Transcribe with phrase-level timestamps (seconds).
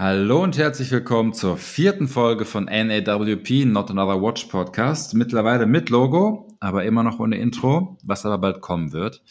[0.00, 5.14] Hallo und herzlich willkommen zur vierten Folge von NAWP, Not Another Watch Podcast.
[5.14, 9.24] Mittlerweile mit Logo, aber immer noch ohne Intro, was aber bald kommen wird.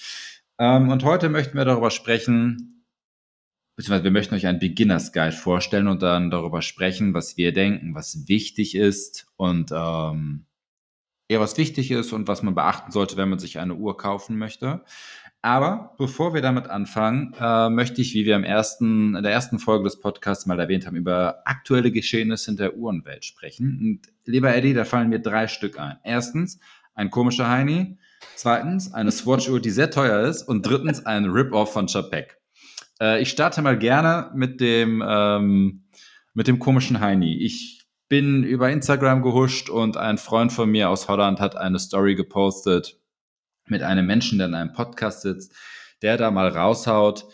[0.59, 2.83] Ähm, und heute möchten wir darüber sprechen,
[3.77, 7.96] beziehungsweise wir möchten euch einen Beginners Guide vorstellen und dann darüber sprechen, was wir denken,
[7.96, 10.47] was wichtig ist und ähm,
[11.29, 14.38] eher was wichtig ist und was man beachten sollte, wenn man sich eine Uhr kaufen
[14.38, 14.84] möchte.
[15.42, 19.59] Aber bevor wir damit anfangen, äh, möchte ich, wie wir im ersten, in der ersten
[19.59, 23.80] Folge des Podcasts mal erwähnt haben, über aktuelle Geschehnisse in der Uhrenwelt sprechen.
[23.80, 25.97] Und lieber Eddie, da fallen mir drei Stück ein.
[26.03, 26.59] Erstens,
[26.95, 27.97] ein komischer Heini.
[28.35, 30.41] Zweitens, eine Swatch-Uhr, die sehr teuer ist.
[30.41, 32.38] Und drittens, ein Rip-Off von Chapek.
[32.99, 35.83] Äh, ich starte mal gerne mit dem, ähm,
[36.33, 37.38] mit dem komischen Heini.
[37.38, 42.16] Ich bin über Instagram gehuscht und ein Freund von mir aus Holland hat eine Story
[42.16, 42.99] gepostet
[43.70, 45.53] mit einem Menschen, der in einem Podcast sitzt,
[46.02, 47.25] der da mal raushaut,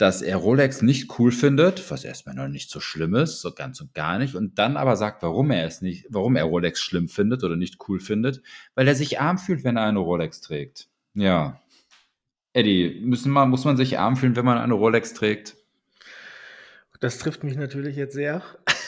[0.00, 3.82] dass er Rolex nicht cool findet, was erstmal noch nicht so schlimm ist, so ganz
[3.82, 7.08] und gar nicht, und dann aber sagt, warum er es nicht, warum er Rolex schlimm
[7.08, 8.42] findet oder nicht cool findet,
[8.74, 10.88] weil er sich arm fühlt, wenn er eine Rolex trägt.
[11.12, 11.60] Ja.
[12.54, 15.56] Eddie, müssen man, muss man sich arm fühlen, wenn man eine Rolex trägt?
[17.00, 18.42] Das trifft mich natürlich jetzt sehr.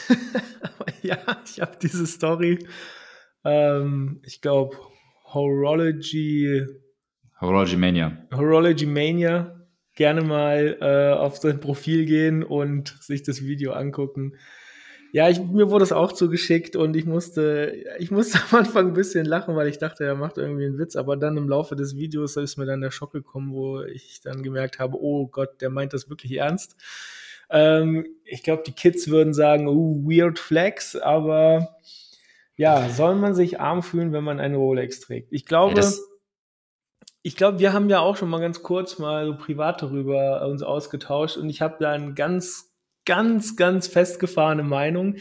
[1.02, 2.66] ja, ich habe diese Story,
[3.44, 4.78] ähm, ich glaube,
[5.24, 6.66] Horology
[7.42, 8.16] Horology Mania.
[8.32, 9.66] Horology Mania.
[9.96, 14.36] Gerne mal äh, auf sein Profil gehen und sich das Video angucken.
[15.10, 18.94] Ja, ich, mir wurde es auch zugeschickt und ich musste, ich musste am Anfang ein
[18.94, 21.96] bisschen lachen, weil ich dachte, er macht irgendwie einen Witz, aber dann im Laufe des
[21.96, 25.70] Videos ist mir dann der Schock gekommen, wo ich dann gemerkt habe, oh Gott, der
[25.70, 26.76] meint das wirklich ernst.
[27.50, 31.76] Ähm, ich glaube, die Kids würden sagen, oh, weird flex, aber
[32.54, 35.32] ja, soll man sich arm fühlen, wenn man eine Rolex trägt?
[35.32, 35.90] Ich glaube, ja,
[37.22, 40.62] ich glaube, wir haben ja auch schon mal ganz kurz mal so privat darüber uns
[40.62, 45.16] ausgetauscht und ich habe da eine ganz, ganz, ganz festgefahrene Meinung,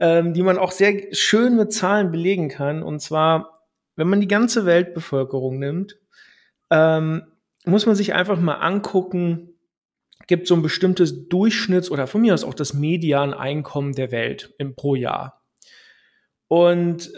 [0.00, 2.82] ähm, die man auch sehr schön mit Zahlen belegen kann.
[2.82, 5.98] Und zwar, wenn man die ganze Weltbevölkerung nimmt,
[6.70, 7.22] ähm,
[7.64, 9.58] muss man sich einfach mal angucken,
[10.26, 14.74] gibt so ein bestimmtes Durchschnitts- oder von mir aus auch das Medianeinkommen der Welt im,
[14.74, 15.42] pro Jahr.
[16.48, 17.12] Und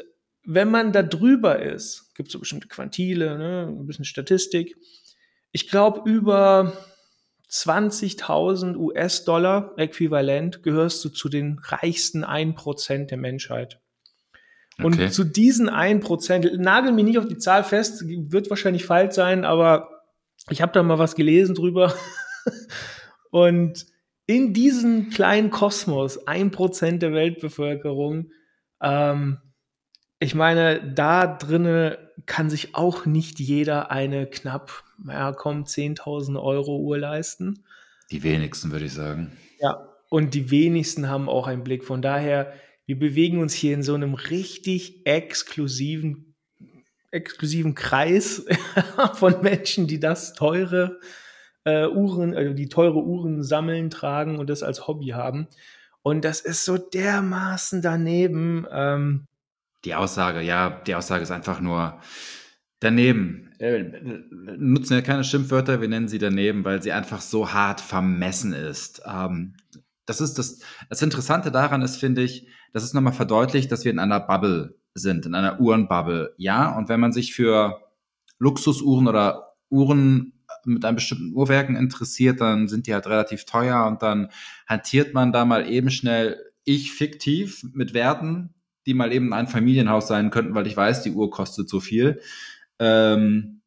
[0.52, 4.76] wenn man da drüber ist, gibt es so bestimmte Quantile, ne, ein bisschen Statistik.
[5.52, 6.72] Ich glaube, über
[7.48, 13.80] 20.000 US-Dollar äquivalent gehörst du zu den reichsten 1% der Menschheit.
[14.78, 15.10] Und okay.
[15.10, 20.02] zu diesen 1%, nagel mich nicht auf die Zahl fest, wird wahrscheinlich falsch sein, aber
[20.48, 21.94] ich habe da mal was gelesen drüber.
[23.30, 23.86] Und
[24.26, 28.30] in diesem kleinen Kosmos, 1% der Weltbevölkerung,
[28.82, 29.38] ähm,
[30.20, 36.78] ich meine, da drinnen kann sich auch nicht jeder eine knapp, ja, komm, 10.000 Euro
[36.78, 37.64] Uhr leisten.
[38.10, 39.36] Die wenigsten, würde ich sagen.
[39.60, 41.84] Ja, und die wenigsten haben auch einen Blick.
[41.84, 42.52] Von daher,
[42.84, 46.34] wir bewegen uns hier in so einem richtig exklusiven,
[47.10, 48.44] exklusiven Kreis
[49.14, 51.00] von Menschen, die das teure
[51.64, 55.48] äh, Uhren, also die teure Uhren sammeln, tragen und das als Hobby haben.
[56.02, 58.66] Und das ist so dermaßen daneben.
[58.70, 59.26] Ähm,
[59.84, 62.00] die Aussage, ja, die Aussage ist einfach nur
[62.80, 63.50] daneben.
[63.58, 63.84] Äh,
[64.56, 69.02] nutzen ja keine Schimpfwörter, wir nennen sie daneben, weil sie einfach so hart vermessen ist.
[69.06, 69.54] Ähm,
[70.06, 73.92] das ist das, das Interessante daran ist, finde ich, das ist nochmal verdeutlicht, dass wir
[73.92, 76.34] in einer Bubble sind, in einer Uhrenbubble.
[76.36, 77.80] Ja, und wenn man sich für
[78.38, 80.32] Luxusuhren oder Uhren
[80.64, 84.30] mit einem bestimmten Uhrwerken interessiert, dann sind die halt relativ teuer und dann
[84.66, 88.54] hantiert man da mal eben schnell ich fiktiv mit Werten,
[88.86, 92.20] die mal eben ein Familienhaus sein könnten, weil ich weiß, die Uhr kostet so viel.
[92.78, 93.62] Ähm,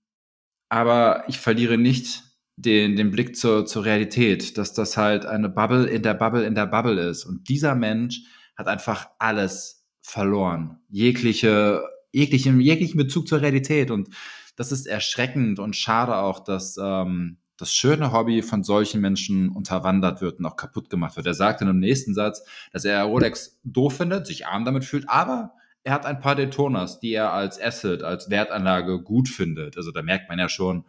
[0.69, 2.23] aber ich verliere nicht
[2.55, 6.55] den, den Blick zur, zur Realität, dass das halt eine Bubble in der Bubble in
[6.55, 7.25] der Bubble ist.
[7.25, 8.21] Und dieser Mensch
[8.55, 10.79] hat einfach alles verloren.
[10.89, 13.91] Jegliche, jeglichen, jeglichen Bezug zur Realität.
[13.91, 14.09] Und
[14.55, 20.21] das ist erschreckend und schade auch, dass ähm, das schöne Hobby von solchen Menschen unterwandert
[20.21, 21.27] wird und auch kaputt gemacht wird.
[21.27, 25.07] Er sagt in dem nächsten Satz, dass er Rolex doof findet, sich arm damit fühlt,
[25.07, 25.53] aber
[25.83, 29.77] er hat ein paar Daytonas, die er als Asset, als Wertanlage gut findet.
[29.77, 30.85] Also da merkt man ja schon,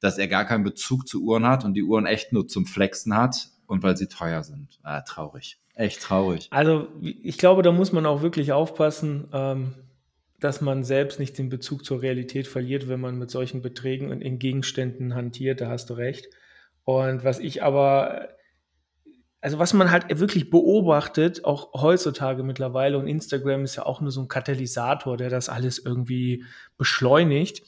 [0.00, 3.16] dass er gar keinen Bezug zu Uhren hat und die Uhren echt nur zum Flexen
[3.16, 4.80] hat und weil sie teuer sind.
[4.82, 5.58] Ah, traurig.
[5.74, 6.48] Echt traurig.
[6.50, 9.28] Also ich glaube, da muss man auch wirklich aufpassen.
[9.32, 9.74] Ähm
[10.42, 14.20] dass man selbst nicht den Bezug zur Realität verliert, wenn man mit solchen Beträgen und
[14.20, 16.26] in Gegenständen hantiert, da hast du recht.
[16.82, 18.28] Und was ich aber,
[19.40, 24.10] also was man halt wirklich beobachtet, auch heutzutage mittlerweile, und Instagram ist ja auch nur
[24.10, 26.44] so ein Katalysator, der das alles irgendwie
[26.76, 27.62] beschleunigt.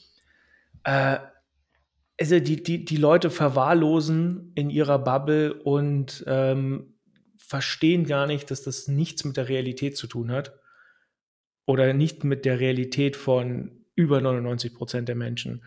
[0.83, 1.19] Äh,
[2.19, 6.93] also die, die, die Leute verwahrlosen in ihrer Bubble und ähm,
[7.37, 10.59] verstehen gar nicht, dass das nichts mit der Realität zu tun hat
[11.65, 15.63] oder nicht mit der Realität von über 99 Prozent der Menschen.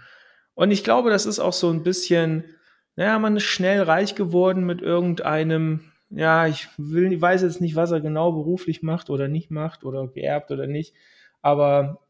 [0.54, 2.44] Und ich glaube, das ist auch so ein bisschen,
[2.96, 5.80] naja, man ist schnell reich geworden mit irgendeinem,
[6.10, 9.84] ja, ich will, ich weiß jetzt nicht, was er genau beruflich macht oder nicht macht
[9.84, 10.94] oder geerbt oder nicht,
[11.42, 12.00] aber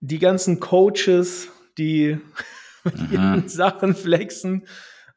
[0.00, 1.48] die ganzen Coaches,
[1.78, 2.18] die
[2.84, 4.66] mit ihren Sachen flexen,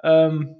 [0.04, 0.56] ähm,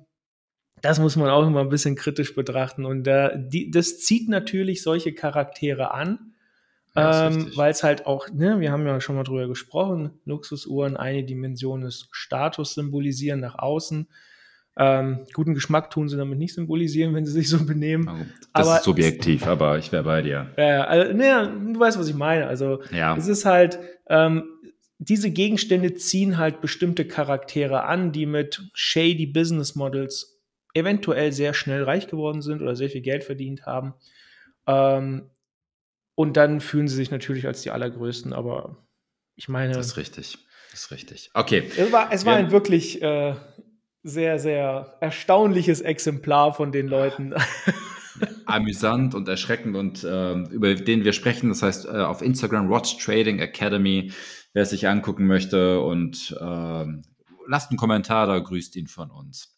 [0.82, 2.86] das muss man auch immer ein bisschen kritisch betrachten.
[2.86, 6.36] Und äh, die, das zieht natürlich solche Charaktere an,
[6.98, 11.24] ähm, weil es halt auch, ne, wir haben ja schon mal drüber gesprochen, Luxusuhren, eine
[11.24, 14.08] Dimension ist Status symbolisieren nach außen.
[14.80, 18.32] Ähm, guten Geschmack tun sie damit nicht symbolisieren, wenn sie sich so benehmen.
[18.54, 20.52] Das aber ist subjektiv, es, aber ich wäre bei dir.
[20.56, 22.48] Äh, also, ne, du weißt, was ich meine.
[22.48, 23.16] Also ja.
[23.16, 24.44] es ist halt, ähm,
[25.00, 30.40] diese Gegenstände ziehen halt bestimmte Charaktere an, die mit shady Business Models
[30.74, 33.94] eventuell sehr schnell reich geworden sind oder sehr viel Geld verdient haben.
[34.68, 35.30] Ähm,
[36.18, 38.88] und dann fühlen sie sich natürlich als die Allergrößten, aber
[39.36, 39.74] ich meine.
[39.74, 40.40] Das ist richtig.
[40.72, 41.30] Das ist richtig.
[41.36, 41.70] Okay.
[41.78, 43.36] Es war, es war ein wirklich äh,
[44.02, 47.36] sehr, sehr erstaunliches Exemplar von den Leuten.
[48.48, 51.50] Amüsant und erschreckend und äh, über den wir sprechen.
[51.50, 54.12] Das heißt, äh, auf Instagram Watch Trading Academy,
[54.54, 56.86] wer es sich angucken möchte und äh,
[57.46, 59.56] lasst einen Kommentar da, grüßt ihn von uns.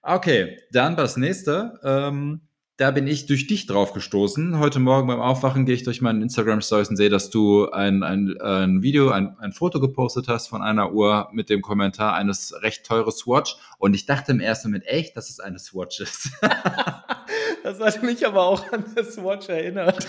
[0.00, 1.78] Okay, dann das nächste.
[1.84, 2.48] Ähm,
[2.82, 4.58] da bin ich durch dich drauf gestoßen.
[4.58, 8.40] Heute Morgen beim Aufwachen gehe ich durch meinen Instagram-Stories und sehe, dass du ein, ein,
[8.40, 12.84] ein Video, ein, ein Foto gepostet hast von einer Uhr mit dem Kommentar eines recht
[12.84, 13.54] teures Swatch.
[13.78, 16.30] Und ich dachte im ersten Moment echt, dass es eine Swatch ist.
[17.62, 20.04] das hat mich aber auch an das Swatch erinnert.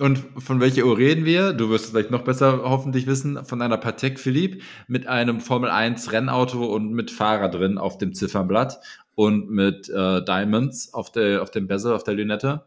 [0.00, 1.52] Und von welcher Uhr reden wir?
[1.52, 3.44] Du wirst es vielleicht noch besser hoffentlich wissen.
[3.44, 8.14] Von einer Patek Philippe mit einem Formel 1 Rennauto und mit Fahrer drin auf dem
[8.14, 8.80] Ziffernblatt
[9.14, 12.64] und mit äh, Diamonds auf, der, auf dem Bezel, auf der Lünette.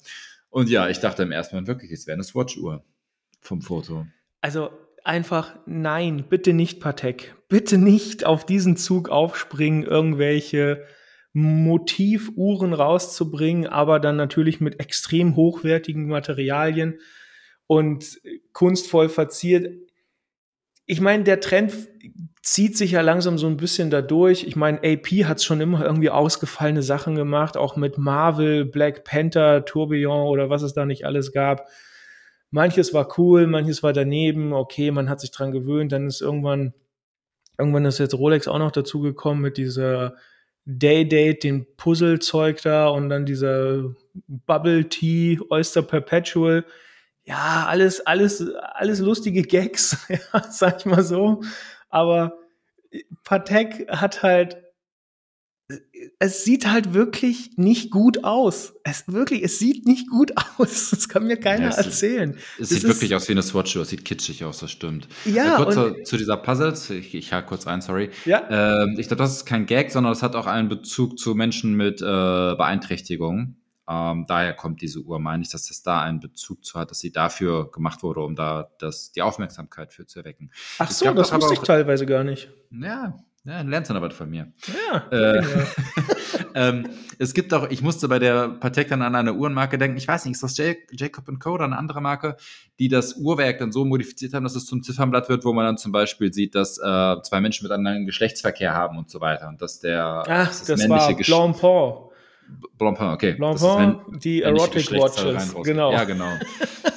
[0.50, 2.84] Und ja, ich dachte im ersten Moment wirklich, es wäre eine Swatch-Uhr
[3.42, 4.06] vom Foto.
[4.42, 4.70] Also
[5.04, 7.36] einfach nein, bitte nicht Patek.
[7.50, 10.86] Bitte nicht auf diesen Zug aufspringen, irgendwelche
[11.38, 16.98] Motivuhren rauszubringen, aber dann natürlich mit extrem hochwertigen Materialien
[17.68, 18.22] und
[18.54, 19.70] kunstvoll verziert.
[20.86, 21.74] Ich meine, der Trend
[22.42, 24.46] zieht sich ja langsam so ein bisschen dadurch.
[24.46, 29.66] Ich meine, AP hat schon immer irgendwie ausgefallene Sachen gemacht, auch mit Marvel, Black Panther,
[29.66, 31.68] Tourbillon oder was es da nicht alles gab.
[32.50, 36.74] Manches war cool, manches war daneben, okay, man hat sich dran gewöhnt, dann ist irgendwann,
[37.58, 40.16] irgendwann ist jetzt Rolex auch noch dazugekommen mit dieser
[40.66, 43.94] Day-Date, den Puzzle-Zeug da und dann dieser
[44.28, 46.66] Bubble Tea, Oyster Perpetual.
[47.24, 51.42] Ja, alles, alles, alles lustige Gags, ja, sag ich mal so
[51.96, 52.38] aber
[53.24, 54.58] Patek hat halt
[56.20, 58.76] es sieht halt wirklich nicht gut aus.
[58.84, 60.92] Es wirklich, es sieht nicht gut aus.
[60.96, 62.38] Das kann mir keiner ja, es erzählen.
[62.60, 65.08] Es sieht wirklich aus wie eine Swatch, es sieht kitschig aus, das stimmt.
[65.26, 65.56] Ja.
[65.56, 68.12] Äh, kurz zu, zu, dieser Puzzles, ich, ich hake kurz ein, sorry.
[68.26, 68.84] Ja.
[68.84, 71.76] Ähm, ich glaube, das ist kein Gag, sondern es hat auch einen Bezug zu Menschen
[71.76, 73.58] mit äh, Beeinträchtigungen.
[73.88, 77.00] Ähm, daher kommt diese Uhr, meine ich, dass das da einen Bezug zu hat, dass
[77.00, 80.52] sie dafür gemacht wurde, um da das, die Aufmerksamkeit für zu erwecken.
[80.80, 82.50] Ach so, das wusste ich teilweise gar nicht.
[82.72, 84.52] Ja, ja, lernst dann aber von mir.
[84.92, 85.08] Ja.
[85.12, 85.44] Äh,
[86.56, 86.90] ähm,
[87.20, 90.26] es gibt auch, ich musste bei der Patek dann an eine Uhrenmarke denken, ich weiß
[90.26, 91.52] nicht, ist das Jacob Co.
[91.52, 92.38] oder eine andere Marke,
[92.80, 95.78] die das Uhrwerk dann so modifiziert haben, dass es zum Ziffernblatt wird, wo man dann
[95.78, 99.48] zum Beispiel sieht, dass äh, zwei Menschen miteinander einen Geschlechtsverkehr haben und so weiter.
[99.48, 102.12] Und dass der Ach, das, das männliche war Blanc
[102.78, 103.34] Blancpain, okay.
[103.34, 105.92] Blancpain, die Erotic Watches, genau.
[105.92, 106.30] Ja, genau.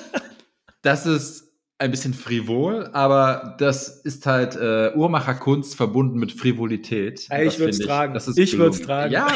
[0.83, 1.48] das ist
[1.79, 7.27] ein bisschen frivol, aber das ist halt äh, Uhrmacherkunst verbunden mit Frivolität.
[7.31, 8.19] Ey, ich würde es tragen.
[8.37, 9.13] ich würde es tragen.
[9.13, 9.29] Ja,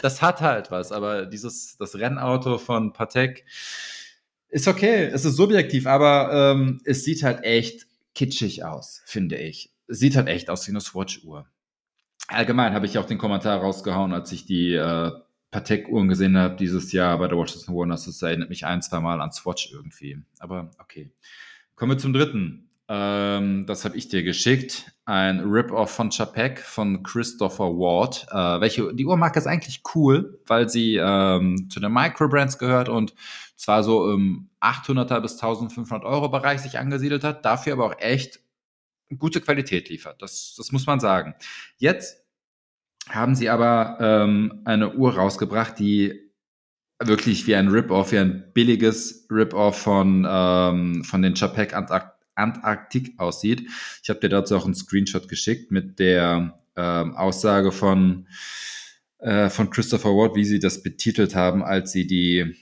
[0.00, 3.44] das hat halt was, aber dieses, das Rennauto von Patek
[4.48, 9.72] ist okay, es ist subjektiv, aber ähm, es sieht halt echt kitschig aus, finde ich.
[9.86, 11.46] Es sieht halt echt aus wie eine Swatch-Uhr.
[12.28, 15.10] Allgemein habe ich auch den Kommentar rausgehauen, als ich die äh,
[15.50, 18.04] Patek-Uhren gesehen habe dieses Jahr bei der Washington Wonders.
[18.04, 20.18] Das erinnert mich ein, zwei Mal an Swatch irgendwie.
[20.38, 21.10] Aber okay.
[21.74, 22.70] Kommen wir zum dritten.
[22.88, 24.92] Ähm, das habe ich dir geschickt.
[25.04, 28.26] Ein Rip-Off von Chapek von Christopher Ward.
[28.30, 33.14] Äh, welche, die Uhrmarke ist eigentlich cool, weil sie ähm, zu den Microbrands gehört und
[33.54, 38.40] zwar so im 800er bis 1500 Euro Bereich sich angesiedelt hat, dafür aber auch echt
[39.18, 40.20] gute Qualität liefert.
[40.20, 41.34] Das, das muss man sagen.
[41.78, 42.24] Jetzt
[43.10, 46.30] haben sie aber ähm, eine Uhr rausgebracht, die
[47.02, 53.18] wirklich wie ein Rip-Off, wie ein billiges Rip-Off von, ähm, von den Chapek Antark Antarktik
[53.18, 53.68] aussieht.
[54.02, 58.26] Ich habe dir dazu auch einen Screenshot geschickt mit der ähm, Aussage von
[59.18, 62.56] äh, von Christopher Ward, wie sie das betitelt haben, als sie die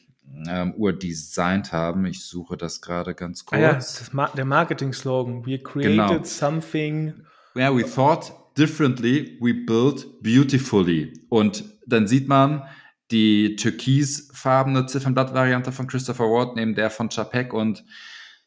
[0.49, 2.05] ähm, Uhr designt haben.
[2.07, 3.61] Ich suche das gerade ganz kurz.
[3.61, 3.79] Ah ja,
[4.13, 5.47] Ma der Marketing-Slogan.
[5.47, 6.25] We created genau.
[6.25, 7.15] something.
[7.55, 11.13] Yeah, we thought differently, we built beautifully.
[11.29, 12.65] Und dann sieht man
[13.11, 17.85] die türkisfarbene Ziffernblatt-Variante von Christopher Ward neben der von Chapek und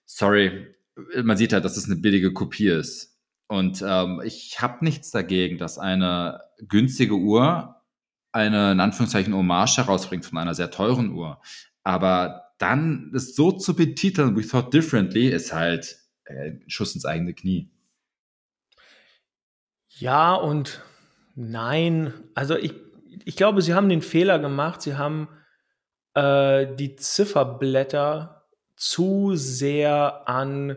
[0.06, 0.68] sorry,
[1.24, 3.18] man sieht halt, dass es eine billige Kopie ist.
[3.48, 7.76] Und ähm, ich habe nichts dagegen, dass eine günstige Uhr
[8.32, 11.42] eine in Anführungszeichen Hommage herausbringt von einer sehr teuren Uhr.
[11.84, 17.34] Aber dann es so zu betiteln, we thought differently, ist halt äh, Schuss ins eigene
[17.34, 17.70] Knie.
[20.02, 20.82] Ja und
[21.36, 22.12] nein.
[22.34, 22.74] Also ich,
[23.24, 24.82] ich glaube, sie haben den Fehler gemacht.
[24.82, 25.30] Sie haben
[26.16, 30.76] äh, die Zifferblätter zu sehr an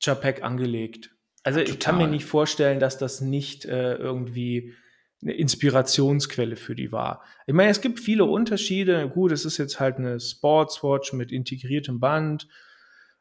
[0.00, 1.10] JPEG angelegt.
[1.42, 4.74] Also ja, ich kann mir nicht vorstellen, dass das nicht äh, irgendwie
[5.22, 7.24] eine Inspirationsquelle für die war.
[7.46, 9.08] Ich meine, es gibt viele Unterschiede.
[9.08, 12.46] Gut, es ist jetzt halt eine Sportswatch mit integriertem Band.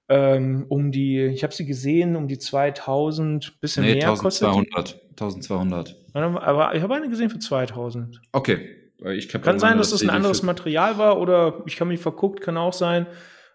[0.08, 5.02] Ähm, um die, ich habe sie gesehen, um die 2000, bisschen nee, mehr 1200, kostet
[5.12, 5.96] 1200.
[6.14, 8.22] Aber ich habe eine gesehen für 2000.
[8.32, 8.92] Okay.
[9.14, 12.56] Ich kann sein, dass das ein anderes Material war oder ich kann mich verguckt, kann
[12.58, 13.08] auch sein.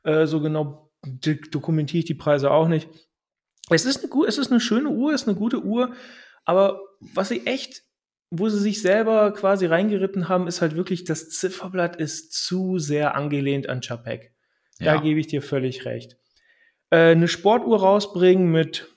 [0.04, 0.90] Äh, so genau
[1.50, 2.88] dokumentiere ich die Preise auch nicht.
[3.71, 5.92] Es ist eine, es ist eine schöne Uhr, es ist eine gute Uhr,
[6.45, 7.83] aber was sie echt
[8.30, 13.16] wo sie sich selber quasi reingeritten haben, ist halt wirklich, das Zifferblatt ist zu sehr
[13.16, 14.33] angelehnt an Chapek.
[14.78, 15.00] Da ja.
[15.00, 16.16] gebe ich dir völlig recht.
[16.90, 18.88] Äh, eine Sportuhr rausbringen mit,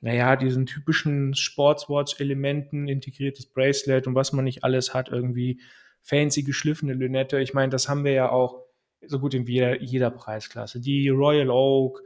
[0.00, 5.60] naja, diesen typischen Sportswatch-Elementen, integriertes Bracelet und was man nicht alles hat, irgendwie
[6.02, 7.40] fancy geschliffene Lünette.
[7.40, 8.64] Ich meine, das haben wir ja auch
[9.06, 10.80] so gut in jeder, jeder Preisklasse.
[10.80, 12.02] Die Royal Oak,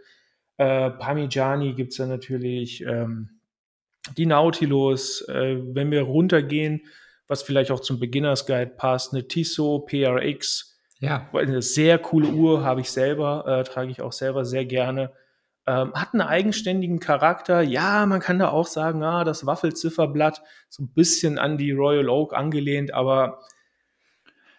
[0.57, 3.31] äh, Parmigiani gibt es da natürlich, ähm,
[4.17, 6.83] die Nautilus, äh, wenn wir runtergehen,
[7.29, 10.79] was vielleicht auch zum Beginners Guide passt, eine Tissot PRX.
[11.01, 11.29] Ja.
[11.33, 15.13] Eine sehr coole Uhr, habe ich selber, äh, trage ich auch selber sehr gerne.
[15.69, 17.61] Ähm, hat einen eigenständigen Charakter.
[17.61, 22.09] Ja, man kann da auch sagen, ah, das Waffelzifferblatt, so ein bisschen an die Royal
[22.09, 23.41] Oak angelehnt, aber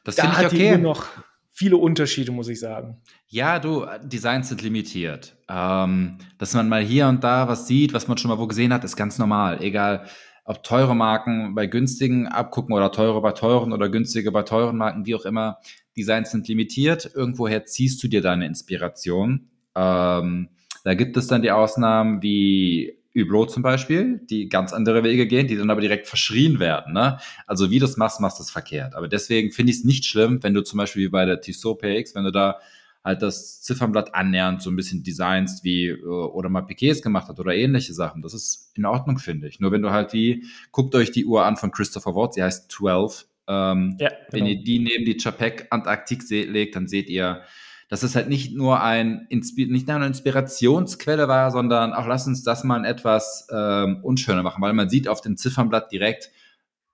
[0.04, 0.76] das da hat okay.
[0.76, 1.06] die noch
[1.50, 3.02] viele Unterschiede, muss ich sagen.
[3.28, 5.36] Ja, du, Designs sind limitiert.
[5.50, 8.74] Ähm, dass man mal hier und da was sieht, was man schon mal wo gesehen
[8.74, 9.62] hat, ist ganz normal.
[9.62, 10.06] Egal,
[10.46, 15.06] ob teure Marken bei günstigen abgucken oder teure bei teuren oder günstige bei teuren Marken,
[15.06, 15.58] wie auch immer.
[15.98, 17.12] Designs sind limitiert.
[17.16, 19.50] Irgendwoher ziehst du dir deine Inspiration.
[19.76, 20.50] Ähm,
[20.88, 25.46] da gibt es dann die Ausnahmen wie Hublot zum Beispiel, die ganz andere Wege gehen,
[25.46, 26.94] die dann aber direkt verschrien werden.
[26.94, 27.17] Ne?
[27.46, 28.96] Also wie du das machst, machst du es verkehrt.
[28.96, 31.79] Aber deswegen finde ich es nicht schlimm, wenn du zum Beispiel wie bei der Tissot
[31.79, 32.60] PX, wenn du da
[33.03, 37.38] halt das Ziffernblatt annähernd so ein bisschen designst, wie äh, oder mal Piquets gemacht hat
[37.41, 38.22] oder ähnliche Sachen.
[38.22, 39.60] Das ist in Ordnung, finde ich.
[39.60, 42.72] Nur wenn du halt die, guckt euch die Uhr an von Christopher Watt, sie heißt
[42.72, 43.27] 12.
[43.50, 44.22] Ähm, ja, genau.
[44.32, 47.41] Wenn ihr die neben die Chapek Antarktik legt, dann seht ihr,
[47.88, 52.44] dass es halt nicht nur ein nicht nur eine Inspirationsquelle war, sondern auch lass uns
[52.44, 56.32] das mal etwas ähm, unschöner machen, weil man sieht auf dem Ziffernblatt direkt,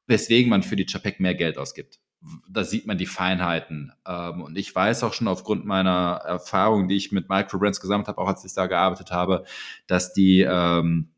[0.07, 1.99] weswegen man für die Chapek mehr Geld ausgibt
[2.49, 3.91] da sieht man die Feinheiten.
[4.07, 8.19] Ähm, und ich weiß auch schon aufgrund meiner Erfahrung, die ich mit Microbrands gesammelt habe,
[8.19, 9.45] auch als ich da gearbeitet habe,
[9.87, 11.09] dass die ähm,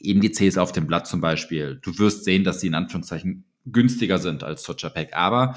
[0.00, 4.44] Indizes auf dem Blatt zum Beispiel, du wirst sehen, dass sie in Anführungszeichen günstiger sind
[4.44, 5.14] als Pack.
[5.14, 5.56] Aber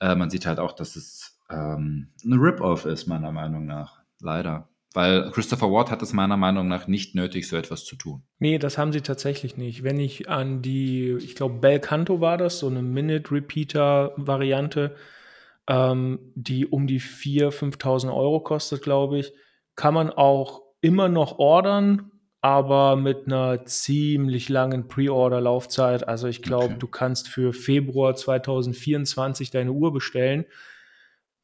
[0.00, 3.98] äh, man sieht halt auch, dass es ähm, eine Rip-Off ist, meiner Meinung nach.
[4.20, 4.68] Leider.
[4.94, 8.22] Weil Christopher Ward hat es meiner Meinung nach nicht nötig, so etwas zu tun.
[8.38, 9.84] Nee, das haben sie tatsächlich nicht.
[9.84, 14.96] Wenn ich an die, ich glaube, Bel Canto war das, so eine Minute-Repeater-Variante,
[15.68, 19.32] ähm, die um die 4.000, 5.000 Euro kostet, glaube ich,
[19.76, 26.08] kann man auch immer noch ordern, aber mit einer ziemlich langen Pre-Order-Laufzeit.
[26.08, 26.78] Also ich glaube, okay.
[26.78, 30.46] du kannst für Februar 2024 deine Uhr bestellen.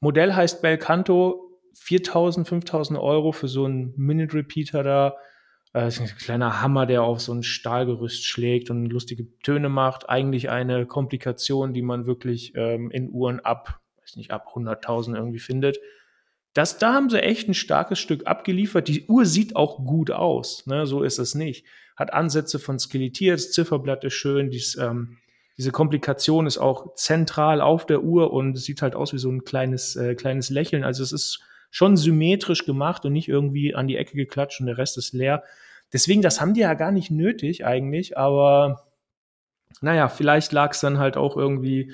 [0.01, 5.17] Modell heißt Bel Canto, 4000, 5000 Euro für so einen Minute Repeater da.
[5.73, 10.09] Das ist ein kleiner Hammer, der auf so ein Stahlgerüst schlägt und lustige Töne macht.
[10.09, 15.41] Eigentlich eine Komplikation, die man wirklich ähm, in Uhren ab, weiß nicht, ab 100.000 irgendwie
[15.41, 15.79] findet.
[16.55, 18.87] Das, da haben sie echt ein starkes Stück abgeliefert.
[18.87, 20.87] Die Uhr sieht auch gut aus, ne?
[20.87, 21.67] so ist es nicht.
[21.97, 25.19] Hat Ansätze von skelettiert, das Zifferblatt ist schön, dies, ähm,
[25.57, 29.31] diese Komplikation ist auch zentral auf der Uhr und es sieht halt aus wie so
[29.31, 30.85] ein kleines, äh, kleines Lächeln.
[30.85, 34.79] Also es ist schon symmetrisch gemacht und nicht irgendwie an die Ecke geklatscht und der
[34.79, 35.45] Rest ist leer.
[35.93, 38.89] Deswegen, das haben die ja gar nicht nötig eigentlich, aber
[39.81, 41.93] naja, vielleicht lag es dann halt auch irgendwie,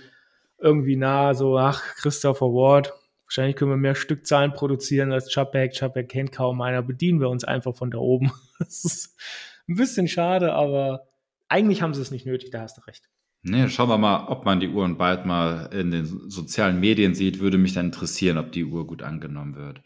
[0.58, 2.92] irgendwie nah, so, ach, Christopher Ward,
[3.24, 5.74] wahrscheinlich können wir mehr Stückzahlen produzieren als Chapek.
[5.74, 8.32] Chapek kennt kaum einer, bedienen wir uns einfach von da oben.
[8.58, 9.16] das ist
[9.68, 11.08] ein bisschen schade, aber
[11.48, 13.08] eigentlich haben sie es nicht nötig, da hast du recht.
[13.42, 17.40] Nee, schauen wir mal, ob man die Uhren bald mal in den sozialen Medien sieht.
[17.40, 19.80] Würde mich dann interessieren, ob die Uhr gut angenommen wird.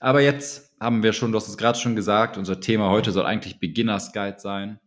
[0.00, 3.26] Aber jetzt haben wir schon, du hast es gerade schon gesagt, unser Thema heute soll
[3.26, 4.78] eigentlich Beginners Guide sein.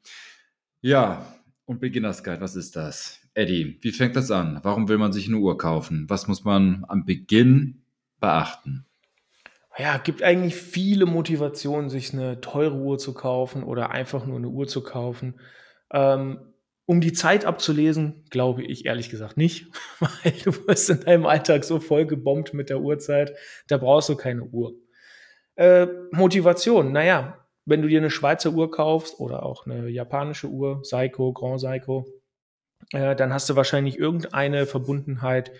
[0.81, 1.31] Ja,
[1.65, 3.19] und Beginners Guide, was ist das?
[3.35, 4.61] Eddie, wie fängt das an?
[4.63, 6.05] Warum will man sich eine Uhr kaufen?
[6.09, 7.83] Was muss man am Beginn
[8.19, 8.87] beachten?
[9.77, 14.47] Ja, gibt eigentlich viele Motivationen, sich eine teure Uhr zu kaufen oder einfach nur eine
[14.47, 15.35] Uhr zu kaufen.
[15.91, 16.39] Ähm,
[16.87, 19.67] um die Zeit abzulesen, glaube ich ehrlich gesagt nicht,
[19.99, 23.35] weil du wirst in deinem Alltag so voll gebombt mit der Uhrzeit,
[23.67, 24.73] da brauchst du keine Uhr.
[25.55, 30.79] Äh, Motivation, naja, wenn du dir eine Schweizer Uhr kaufst oder auch eine japanische Uhr,
[30.83, 32.07] Seiko, Grand Seiko,
[32.93, 35.51] äh, dann hast du wahrscheinlich irgendeine Verbundenheit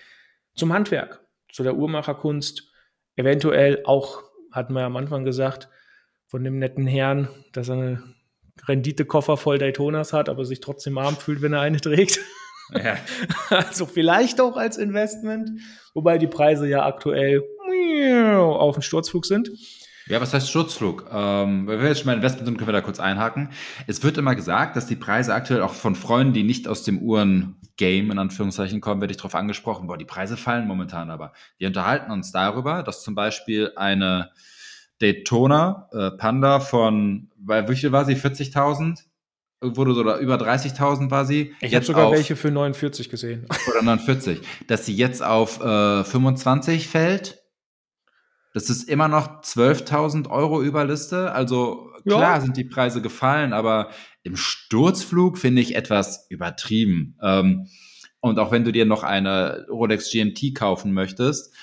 [0.55, 2.71] zum Handwerk, zu der Uhrmacherkunst,
[3.17, 5.67] eventuell auch, hatten wir am Anfang gesagt,
[6.27, 8.03] von dem netten Herrn, dass er eine
[8.67, 12.19] Renditekoffer voll Daytonas hat, aber sich trotzdem arm fühlt, wenn er eine trägt.
[12.71, 12.97] Ja.
[13.49, 15.61] Also vielleicht auch als Investment,
[15.93, 17.43] wobei die Preise ja aktuell
[18.35, 19.51] auf dem Sturzflug sind.
[20.07, 21.05] Ja, was heißt Sturzflug?
[21.11, 23.49] Ähm, wenn wir jetzt schon mal Investment sind, können wir da kurz einhaken.
[23.87, 26.99] Es wird immer gesagt, dass die Preise aktuell auch von Freunden, die nicht aus dem
[26.99, 31.33] Uhren-Game in Anführungszeichen kommen, werde ich darauf angesprochen, boah, die Preise fallen momentan aber.
[31.57, 34.31] Wir unterhalten uns darüber, dass zum Beispiel eine
[35.01, 38.15] Daytona äh, Panda von, bei wie viel war sie?
[38.15, 39.03] 40.000?
[39.59, 41.55] Wurde so oder über 30.000 war sie.
[41.61, 43.47] Ich habe sogar auf, welche für 49 gesehen.
[43.71, 44.39] Oder 49.
[44.67, 47.41] Dass sie jetzt auf äh, 25 fällt.
[48.53, 51.31] Das ist immer noch 12.000 Euro über Liste.
[51.31, 52.41] Also klar ja.
[52.41, 53.89] sind die Preise gefallen, aber
[54.21, 57.17] im Sturzflug finde ich etwas übertrieben.
[57.23, 57.67] Ähm,
[58.19, 61.53] und auch wenn du dir noch eine Rolex GMT kaufen möchtest,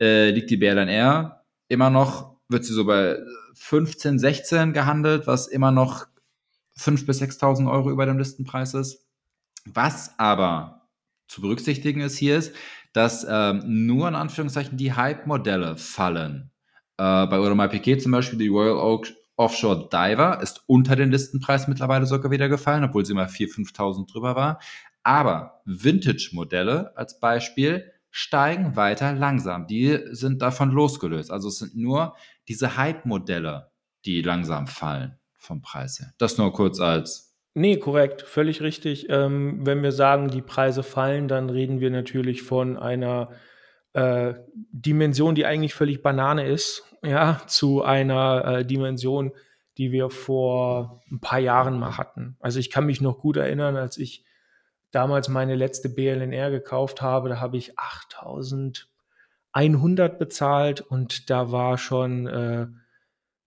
[0.00, 3.18] äh, liegt die BLNR immer noch wird sie so bei
[3.54, 6.06] 15, 16 gehandelt, was immer noch
[6.78, 9.06] 5.000 bis 6.000 Euro über dem Listenpreis ist.
[9.64, 10.88] Was aber
[11.26, 12.54] zu berücksichtigen ist hier ist,
[12.92, 16.50] dass ähm, nur in Anführungszeichen die Hype-Modelle fallen.
[16.96, 21.68] Äh, bei Audemars Piquet zum Beispiel die Royal Oak Offshore Diver ist unter den Listenpreis
[21.68, 24.58] mittlerweile sogar wieder gefallen, obwohl sie mal 4.000, 5.000 drüber war.
[25.04, 29.66] Aber Vintage-Modelle als Beispiel steigen weiter langsam.
[29.66, 31.30] Die sind davon losgelöst.
[31.30, 32.16] Also es sind nur
[32.48, 33.70] diese Hype-Modelle,
[34.04, 36.12] die langsam fallen vom Preis her.
[36.18, 37.36] Das nur kurz als.
[37.54, 39.08] Nee, korrekt, völlig richtig.
[39.10, 43.30] Ähm, wenn wir sagen, die Preise fallen, dann reden wir natürlich von einer
[43.92, 49.32] äh, Dimension, die eigentlich völlig Banane ist, ja, zu einer äh, Dimension,
[49.76, 52.36] die wir vor ein paar Jahren mal hatten.
[52.40, 54.24] Also ich kann mich noch gut erinnern, als ich
[54.90, 57.78] damals meine letzte BLNR gekauft habe, da habe ich
[59.58, 62.66] 8100 bezahlt und da war schon, äh,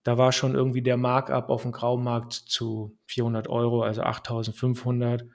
[0.04, 5.26] da war schon irgendwie der Markup auf dem Graumarkt zu 400 Euro, also 8500.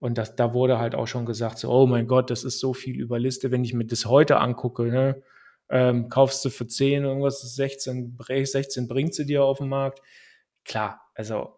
[0.00, 2.74] Und das, da wurde halt auch schon gesagt, so, oh mein Gott, das ist so
[2.74, 3.50] viel über Liste.
[3.50, 5.22] Wenn ich mir das heute angucke, ne,
[5.68, 10.00] ähm, kaufst du für 10 irgendwas, 16, 16 bringt sie dir auf den Markt.
[10.64, 11.56] Klar, also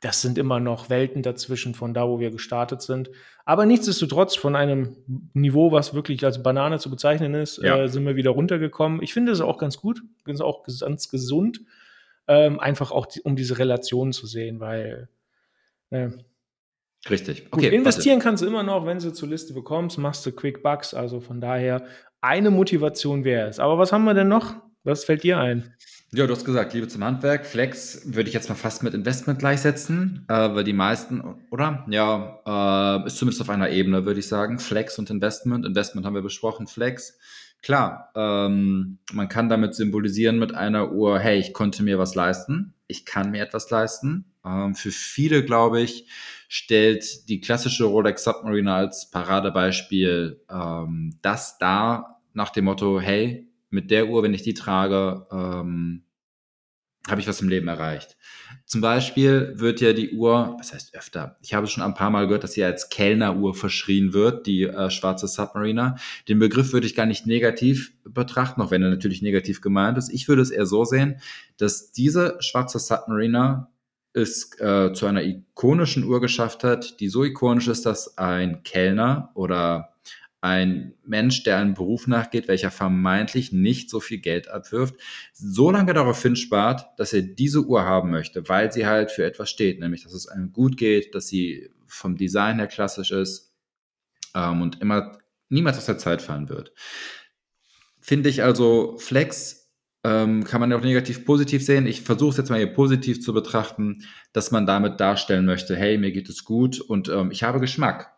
[0.00, 3.10] das sind immer noch Welten dazwischen von da, wo wir gestartet sind.
[3.44, 4.96] Aber nichtsdestotrotz von einem
[5.34, 7.78] Niveau, was wirklich als Banane zu bezeichnen ist, ja.
[7.78, 9.02] äh, sind wir wieder runtergekommen.
[9.02, 11.62] Ich finde es auch ganz gut, ist auch ganz gesund,
[12.28, 15.08] ähm, einfach auch die, um diese Relationen zu sehen, weil
[15.90, 16.10] äh,
[17.08, 17.46] Richtig.
[17.50, 17.66] Okay.
[17.66, 18.24] Gut, investieren warte.
[18.24, 20.94] kannst du immer noch, wenn du zur Liste bekommst, machst du Quick Bucks.
[20.94, 21.86] Also von daher
[22.20, 23.58] eine Motivation wäre es.
[23.58, 24.56] Aber was haben wir denn noch?
[24.84, 25.74] Was fällt dir ein?
[26.10, 27.44] Ja, du hast gesagt, Liebe zum Handwerk.
[27.44, 31.84] Flex würde ich jetzt mal fast mit Investment gleichsetzen, äh, weil die meisten, oder?
[31.90, 34.58] Ja, äh, ist zumindest auf einer Ebene, würde ich sagen.
[34.58, 35.66] Flex und Investment.
[35.66, 37.18] Investment haben wir besprochen, Flex.
[37.60, 42.72] Klar, ähm, man kann damit symbolisieren mit einer Uhr, hey, ich konnte mir was leisten,
[42.86, 44.32] ich kann mir etwas leisten.
[44.46, 46.06] Ähm, für viele, glaube ich,
[46.48, 53.90] stellt die klassische Rolex Submariner als Paradebeispiel ähm, das dar nach dem Motto, hey, mit
[53.90, 56.04] der Uhr, wenn ich die trage, ähm,
[57.08, 58.16] habe ich was im Leben erreicht.
[58.66, 62.26] Zum Beispiel wird ja die Uhr, was heißt öfter, ich habe schon ein paar Mal
[62.26, 65.96] gehört, dass sie als Kellneruhr verschrien wird, die äh, schwarze Submariner.
[66.28, 70.12] Den Begriff würde ich gar nicht negativ betrachten, auch wenn er natürlich negativ gemeint ist.
[70.12, 71.20] Ich würde es eher so sehen,
[71.56, 73.70] dass diese schwarze Submariner
[74.12, 79.30] es äh, zu einer ikonischen Uhr geschafft hat, die so ikonisch ist, dass ein Kellner
[79.34, 79.94] oder
[80.40, 84.94] ein Mensch, der einem Beruf nachgeht, welcher vermeintlich nicht so viel Geld abwirft,
[85.32, 89.50] so lange darauf hinspart, dass er diese Uhr haben möchte, weil sie halt für etwas
[89.50, 93.52] steht, nämlich dass es einem gut geht, dass sie vom Design her klassisch ist
[94.34, 96.72] ähm, und immer niemals aus der Zeit fallen wird.
[98.00, 99.58] Finde ich also Flex
[100.04, 101.86] ähm, kann man ja auch negativ positiv sehen.
[101.86, 105.98] Ich versuche es jetzt mal hier positiv zu betrachten, dass man damit darstellen möchte, hey,
[105.98, 108.17] mir geht es gut und ähm, ich habe Geschmack.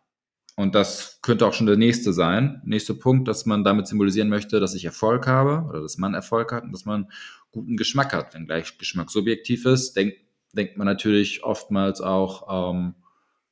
[0.56, 2.60] Und das könnte auch schon der nächste sein.
[2.64, 6.52] Nächster Punkt, dass man damit symbolisieren möchte, dass ich Erfolg habe oder dass man Erfolg
[6.52, 7.10] hat und dass man
[7.50, 8.34] guten Geschmack hat.
[8.34, 10.18] Wenn gleich Geschmack subjektiv ist, denkt,
[10.52, 12.94] denkt man natürlich oftmals auch, ähm,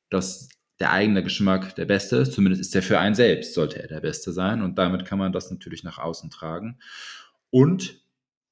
[0.09, 2.33] dass der eigene Geschmack der beste ist.
[2.33, 4.61] Zumindest ist er für einen selbst, sollte er der beste sein.
[4.61, 6.79] Und damit kann man das natürlich nach außen tragen.
[7.49, 8.01] Und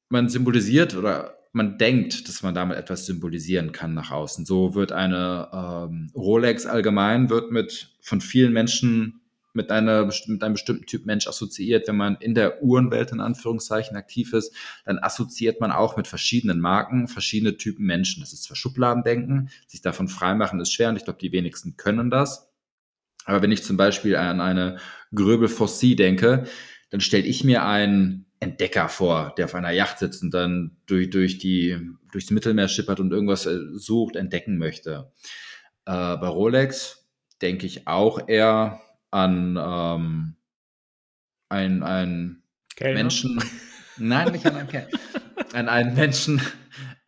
[0.10, 4.46] man symbolisiert oder man denkt, dass man damit etwas symbolisieren kann nach außen.
[4.46, 9.20] So wird eine ähm, Rolex allgemein wird mit von vielen Menschen
[9.54, 11.88] mit, einer, mit einem bestimmten Typ Mensch assoziiert.
[11.88, 16.62] Wenn man in der Uhrenwelt in Anführungszeichen aktiv ist, dann assoziiert man auch mit verschiedenen
[16.62, 18.22] Marken, verschiedene Typen Menschen.
[18.22, 22.10] Das ist zwar Schubladendenken, sich davon freimachen ist schwer und ich glaube, die wenigsten können
[22.10, 22.50] das.
[23.26, 24.78] Aber wenn ich zum Beispiel an eine
[25.14, 26.46] Gröbel Fossi denke,
[26.92, 31.10] dann stelle ich mir einen Entdecker vor, der auf einer Yacht sitzt und dann durch,
[31.10, 31.78] durch die,
[32.12, 35.12] durchs Mittelmeer schippert und irgendwas äh, sucht, entdecken möchte.
[35.86, 37.08] Äh, bei Rolex
[37.42, 40.36] denke ich auch eher an ähm,
[41.50, 42.44] einen, einen
[42.80, 43.42] Menschen.
[43.98, 44.90] Nein, nicht an einen Kellner.
[45.54, 46.42] an einen Menschen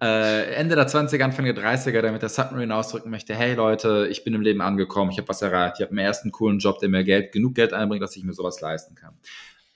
[0.02, 4.08] äh, Ende der 20er, Anfang der 30er, der mit der Submarine ausdrücken möchte, hey Leute,
[4.10, 6.80] ich bin im Leben angekommen, ich habe was erreicht, ich habe einen ersten coolen Job,
[6.80, 9.18] der mir Geld, genug Geld einbringt, dass ich mir sowas leisten kann.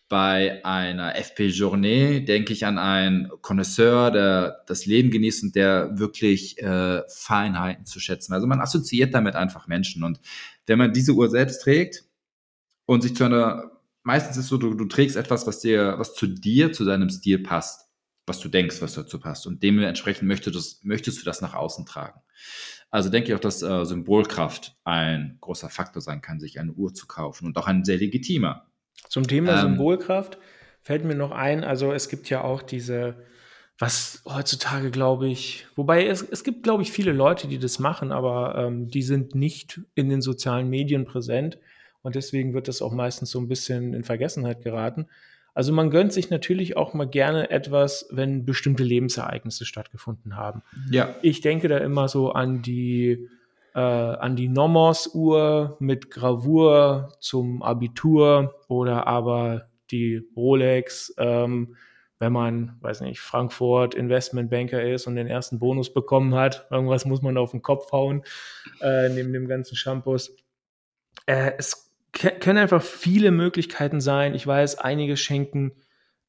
[0.10, 5.98] Bei einer FP Journée denke ich an einen Connoisseur, der das Leben genießt und der
[5.98, 8.34] wirklich äh, Feinheiten zu schätzen.
[8.34, 10.04] Also man assoziiert damit einfach Menschen.
[10.04, 10.20] Und
[10.68, 12.04] wenn man diese Uhr selbst trägt
[12.86, 13.72] und sich zu einer,
[14.04, 17.10] meistens ist es so, du, du trägst etwas, was dir, was zu dir, zu deinem
[17.10, 17.89] Stil passt,
[18.28, 19.48] was du denkst, was dazu passt.
[19.48, 22.22] Und dementsprechend möchtest, du, möchtest du das nach außen tragen.
[22.92, 26.94] Also denke ich auch, dass äh, Symbolkraft ein großer Faktor sein kann, sich eine Uhr
[26.94, 28.68] zu kaufen und auch ein sehr legitimer.
[29.10, 30.38] Zum Thema ähm, Symbolkraft
[30.82, 33.15] fällt mir noch ein, also es gibt ja auch diese,
[33.77, 38.12] was heutzutage glaube ich, wobei es, es gibt glaube ich viele Leute, die das machen,
[38.12, 41.58] aber ähm, die sind nicht in den sozialen Medien präsent
[42.01, 45.08] und deswegen wird das auch meistens so ein bisschen in Vergessenheit geraten.
[45.56, 50.63] Also man gönnt sich natürlich auch mal gerne etwas, wenn bestimmte Lebensereignisse stattgefunden haben.
[50.89, 51.15] Ja.
[51.21, 53.29] Ich denke da immer so an die
[53.76, 61.76] äh, an die Nomos-Uhr mit Gravur zum Abitur oder aber die Rolex, ähm,
[62.20, 66.68] wenn man, weiß nicht, Frankfurt Investmentbanker ist und den ersten Bonus bekommen hat.
[66.72, 68.24] Irgendwas muss man auf den Kopf hauen,
[68.82, 70.36] äh, neben dem ganzen Shampoos.
[71.26, 74.36] Äh, es können einfach viele Möglichkeiten sein.
[74.36, 75.74] Ich weiß, einige schenken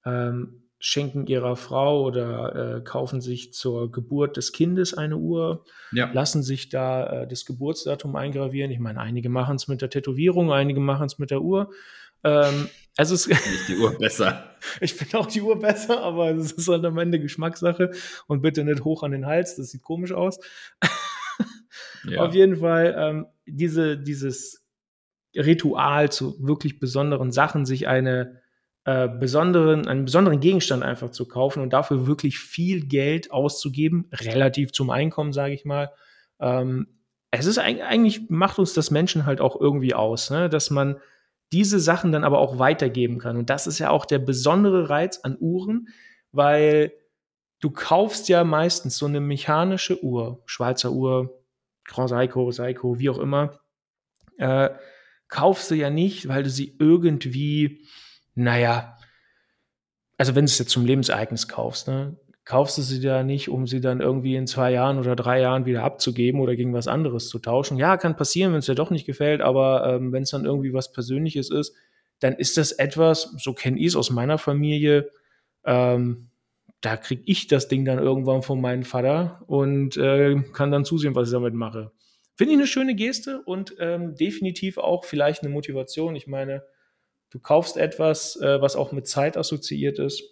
[0.06, 6.10] ähm, schenken ihrer Frau oder äh, kaufen sich zur Geburt des Kindes eine Uhr, ja.
[6.12, 8.70] lassen sich da äh, das Geburtsdatum eingravieren.
[8.70, 11.72] Ich meine, einige machen es mit der Tätowierung, einige machen es mit der Uhr.
[12.22, 12.68] Ähm,
[12.98, 14.56] also es ist die Uhr besser.
[14.82, 17.92] ich finde auch die Uhr besser, aber es ist halt am Ende Geschmackssache
[18.26, 20.38] und bitte nicht hoch an den Hals, das sieht komisch aus.
[22.06, 22.20] ja.
[22.20, 24.66] Auf jeden Fall ähm, diese, dieses
[25.34, 28.43] Ritual zu wirklich besonderen Sachen, sich eine
[28.84, 34.72] äh, besonderen, einen besonderen Gegenstand einfach zu kaufen und dafür wirklich viel Geld auszugeben, relativ
[34.72, 35.90] zum Einkommen, sage ich mal.
[36.40, 36.88] Ähm,
[37.30, 40.48] es ist eigentlich, macht uns das Menschen halt auch irgendwie aus, ne?
[40.48, 40.96] dass man
[41.52, 43.36] diese Sachen dann aber auch weitergeben kann.
[43.36, 45.88] Und das ist ja auch der besondere Reiz an Uhren,
[46.32, 46.92] weil
[47.60, 51.42] du kaufst ja meistens so eine mechanische Uhr, Schweizer Uhr,
[51.84, 53.58] Grand Seiko, Seiko, wie auch immer,
[54.38, 54.70] äh,
[55.28, 57.86] kaufst du ja nicht, weil du sie irgendwie
[58.34, 58.96] naja,
[60.18, 63.66] also wenn du es jetzt zum Lebensereignis kaufst, ne, kaufst du sie ja nicht, um
[63.66, 67.28] sie dann irgendwie in zwei Jahren oder drei Jahren wieder abzugeben oder gegen was anderes
[67.28, 67.78] zu tauschen.
[67.78, 70.72] Ja, kann passieren, wenn es dir doch nicht gefällt, aber ähm, wenn es dann irgendwie
[70.72, 71.74] was Persönliches ist,
[72.20, 75.10] dann ist das etwas, so kenne ich es aus meiner Familie,
[75.64, 76.28] ähm,
[76.80, 81.14] da kriege ich das Ding dann irgendwann von meinem Vater und äh, kann dann zusehen,
[81.14, 81.92] was ich damit mache.
[82.36, 86.14] Finde ich eine schöne Geste und ähm, definitiv auch vielleicht eine Motivation.
[86.14, 86.62] Ich meine,
[87.34, 90.22] Du kaufst etwas, äh, was auch mit Zeit assoziiert ist.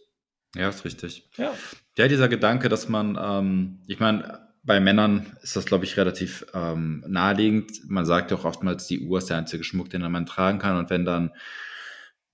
[0.54, 1.28] Ja, ist richtig.
[1.36, 1.52] Ja,
[1.98, 6.46] ja dieser Gedanke, dass man, ähm, ich meine, bei Männern ist das, glaube ich, relativ
[6.54, 7.90] ähm, naheliegend.
[7.90, 10.76] Man sagt ja auch oftmals, die Uhr ist der einzige Schmuck, den man tragen kann.
[10.76, 11.32] Und wenn dann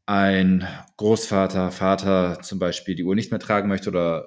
[0.05, 4.27] ein Großvater, Vater zum Beispiel die Uhr nicht mehr tragen möchte oder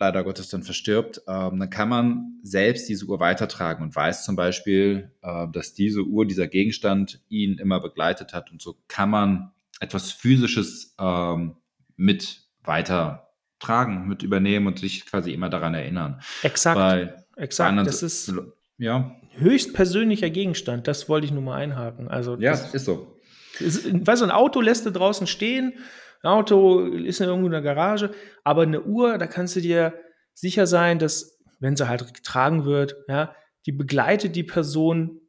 [0.00, 4.34] leider Gottes dann verstirbt, ähm, dann kann man selbst diese Uhr weitertragen und weiß zum
[4.34, 8.50] Beispiel, äh, dass diese Uhr, dieser Gegenstand ihn immer begleitet hat.
[8.50, 11.56] Und so kann man etwas Physisches ähm,
[11.96, 16.20] mit weitertragen, mit übernehmen und sich quasi immer daran erinnern.
[16.42, 16.76] Exakt.
[16.76, 17.76] Bei, exakt.
[17.76, 18.32] Bei das ist
[18.78, 19.14] ja.
[19.36, 20.88] höchst persönlicher Gegenstand.
[20.88, 22.08] Das wollte ich nur mal einhaken.
[22.08, 23.18] Also ja, das, ist so.
[23.60, 25.74] Ist, weißt du, ein Auto lässt du draußen stehen.
[26.22, 28.10] Ein Auto ist in irgendeiner Garage,
[28.42, 29.94] aber eine Uhr, da kannst du dir
[30.34, 33.34] sicher sein, dass, wenn sie halt getragen wird, ja,
[33.66, 35.20] die begleitet die Person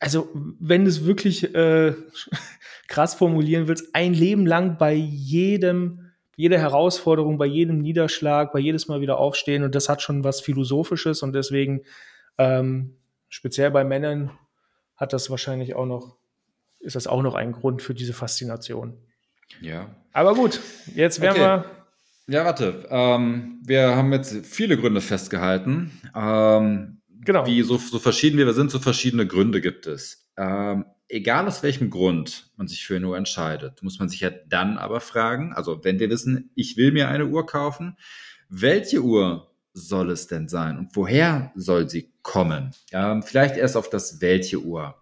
[0.00, 1.94] also wenn du es wirklich äh,
[2.88, 8.88] krass formulieren willst, ein Leben lang bei jedem, jeder Herausforderung, bei jedem Niederschlag, bei jedes
[8.88, 11.82] Mal wieder aufstehen und das hat schon was Philosophisches und deswegen
[12.38, 12.96] ähm,
[13.28, 14.30] speziell bei Männern
[14.96, 16.16] hat das wahrscheinlich auch noch,
[16.80, 18.98] ist das auch noch ein Grund für diese Faszination.
[19.60, 19.94] Ja.
[20.12, 20.60] Aber gut,
[20.94, 21.40] jetzt werden okay.
[21.40, 21.64] wir.
[22.28, 22.86] Ja, warte.
[22.90, 25.92] Ähm, wir haben jetzt viele Gründe festgehalten.
[26.14, 27.46] Ähm, genau.
[27.46, 30.30] Wie so, so verschieden wie wir sind, so verschiedene Gründe gibt es.
[30.38, 34.30] Ähm, egal aus welchem Grund man sich für eine Uhr entscheidet, muss man sich ja
[34.30, 37.96] dann aber fragen, also wenn wir wissen, ich will mir eine Uhr kaufen,
[38.48, 42.70] welche Uhr soll es denn sein und woher soll sie kommen?
[42.92, 44.96] Ähm, vielleicht erst auf das welche Uhr.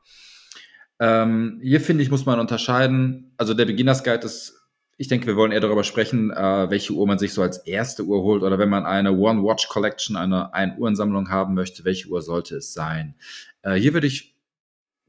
[0.99, 3.33] Ähm, hier finde ich, muss man unterscheiden.
[3.37, 4.64] Also der Beginners Guide ist,
[4.97, 8.05] ich denke, wir wollen eher darüber sprechen, äh, welche Uhr man sich so als erste
[8.05, 12.23] Uhr holt oder wenn man eine One Watch Collection, eine Ein-Uhrensammlung haben möchte, welche Uhr
[12.23, 13.17] sollte es sein?
[13.63, 14.37] Äh, hier würde ich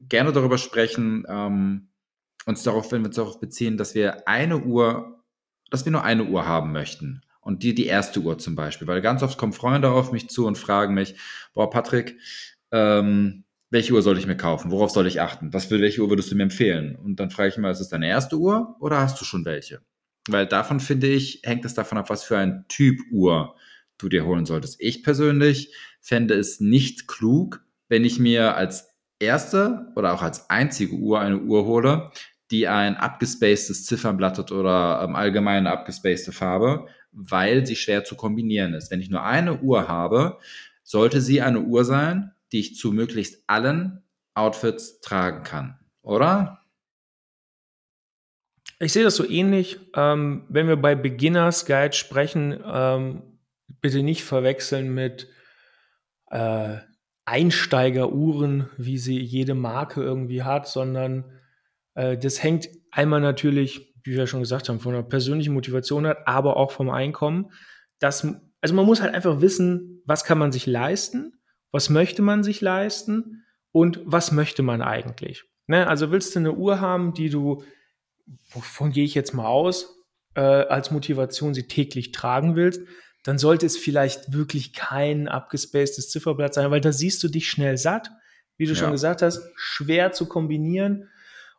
[0.00, 1.88] gerne darüber sprechen, ähm,
[2.46, 5.22] uns darauf, wenn wir uns darauf beziehen, dass wir eine Uhr,
[5.70, 7.22] dass wir nur eine Uhr haben möchten.
[7.40, 8.88] Und die, die erste Uhr zum Beispiel.
[8.88, 11.14] Weil ganz oft kommen Freunde auf mich zu und fragen mich,
[11.54, 12.18] boah, Patrick,
[12.72, 14.70] ähm, welche Uhr soll ich mir kaufen?
[14.70, 15.52] Worauf soll ich achten?
[15.52, 16.96] Was für welche Uhr würdest du mir empfehlen?
[16.96, 19.80] Und dann frage ich mal, ist es deine erste Uhr oder hast du schon welche?
[20.28, 23.56] Weil davon finde ich, hängt es davon ab, was für ein Typ Uhr
[23.98, 24.80] du dir holen solltest.
[24.80, 30.94] Ich persönlich fände es nicht klug, wenn ich mir als erste oder auch als einzige
[30.94, 32.10] Uhr eine Uhr hole,
[32.50, 38.74] die ein abgespacedes Ziffernblatt hat oder ähm, allgemeine abgespacede Farbe, weil sie schwer zu kombinieren
[38.74, 38.90] ist.
[38.90, 40.38] Wenn ich nur eine Uhr habe,
[40.82, 44.04] sollte sie eine Uhr sein, die ich zu möglichst allen
[44.34, 46.62] Outfits tragen kann, oder?
[48.78, 49.78] Ich sehe das so ähnlich.
[49.94, 53.40] Ähm, wenn wir bei Beginners Guide sprechen, ähm,
[53.80, 55.28] bitte nicht verwechseln mit
[56.30, 56.76] äh,
[57.24, 61.24] Einsteigeruhren, wie sie jede Marke irgendwie hat, sondern
[61.94, 66.26] äh, das hängt einmal natürlich, wie wir schon gesagt haben, von der persönlichen Motivation hat,
[66.26, 67.50] aber auch vom Einkommen.
[67.98, 68.26] Das,
[68.60, 71.35] also man muss halt einfach wissen, was kann man sich leisten,
[71.76, 75.44] was möchte man sich leisten und was möchte man eigentlich.
[75.66, 75.86] Ne?
[75.86, 77.64] Also willst du eine Uhr haben, die du,
[78.48, 79.94] wovon gehe ich jetzt mal aus,
[80.34, 82.80] äh, als Motivation sie täglich tragen willst,
[83.24, 87.76] dann sollte es vielleicht wirklich kein abgespacedes Zifferblatt sein, weil da siehst du dich schnell
[87.76, 88.10] satt,
[88.56, 88.78] wie du ja.
[88.78, 91.10] schon gesagt hast, schwer zu kombinieren.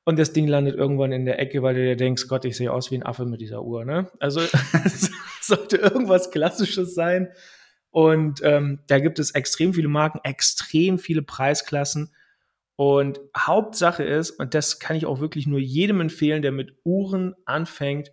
[0.03, 2.73] Und das Ding landet irgendwann in der Ecke, weil du dir denkst, Gott, ich sehe
[2.73, 3.85] aus wie ein Affe mit dieser Uhr.
[3.85, 4.09] Ne?
[4.19, 4.39] Also
[4.83, 5.11] es
[5.43, 7.29] sollte irgendwas Klassisches sein.
[7.91, 12.13] Und ähm, da gibt es extrem viele Marken, extrem viele Preisklassen.
[12.75, 17.33] Und Hauptsache ist, und das kann ich auch wirklich nur jedem empfehlen, der mit Uhren
[17.45, 18.11] anfängt,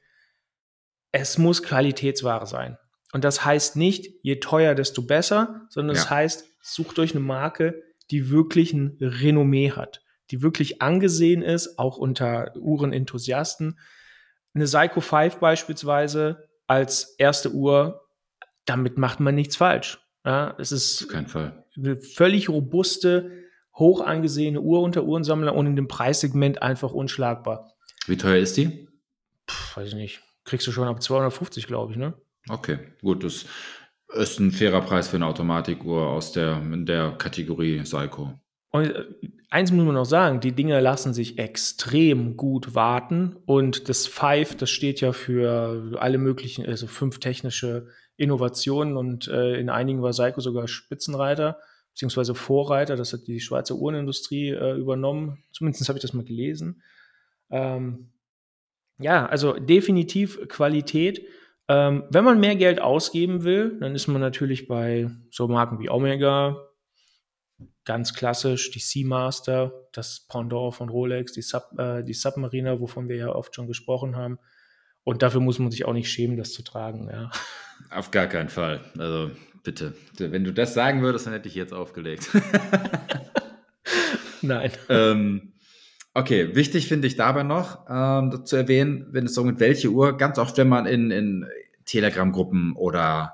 [1.13, 2.79] es muss Qualitätsware sein.
[3.13, 6.05] Und das heißt nicht, je teuer, desto besser, sondern es ja.
[6.05, 11.79] das heißt, sucht euch eine Marke, die wirklich ein Renommee hat, die wirklich angesehen ist,
[11.79, 13.79] auch unter Uhrenenthusiasten.
[14.55, 18.04] Eine Psycho 5 beispielsweise als erste Uhr,
[18.65, 19.99] damit macht man nichts falsch.
[20.25, 23.31] Ja, es ist eine völlig robuste,
[23.75, 27.73] hoch angesehene Uhr unter Uhrensammler und in dem Preissegment einfach unschlagbar.
[28.07, 28.89] Wie teuer ist die?
[29.47, 30.23] Puh, weiß ich nicht.
[30.45, 32.15] Kriegst du schon ab 250, glaube ich, ne?
[32.49, 33.47] Okay, gut, das
[34.15, 38.39] ist ein fairer Preis für eine Automatikuhr aus der, in der Kategorie Psycho.
[38.71, 39.05] Und äh,
[39.51, 44.57] eins muss man noch sagen, die Dinge lassen sich extrem gut warten und das Five,
[44.57, 50.13] das steht ja für alle möglichen, also fünf technische Innovationen und äh, in einigen war
[50.13, 51.59] Seiko sogar Spitzenreiter
[51.93, 56.83] beziehungsweise Vorreiter, das hat die Schweizer Uhrenindustrie äh, übernommen, zumindest habe ich das mal gelesen.
[57.51, 58.11] Ähm,
[58.99, 61.25] ja, also definitiv Qualität
[61.69, 65.89] ähm, wenn man mehr Geld ausgeben will, dann ist man natürlich bei so Marken wie
[65.89, 66.69] Omega,
[67.87, 73.17] ganz klassisch, die Seamaster, das Pendant von Rolex, die, Sub, äh, die Submariner, wovon wir
[73.17, 74.39] ja oft schon gesprochen haben.
[75.05, 77.09] Und dafür muss man sich auch nicht schämen, das zu tragen.
[77.11, 77.31] Ja.
[77.91, 78.81] Auf gar keinen Fall.
[78.99, 79.31] Also
[79.63, 79.95] bitte.
[80.19, 82.31] Wenn du das sagen würdest, dann hätte ich jetzt aufgelegt.
[84.43, 84.71] Nein.
[84.89, 85.55] ähm,
[86.17, 90.17] Okay, wichtig finde ich dabei noch ähm, zu erwähnen, wenn es so mit welche Uhr,
[90.17, 91.45] ganz oft, wenn man in, in
[91.87, 93.34] Telegram-Gruppen oder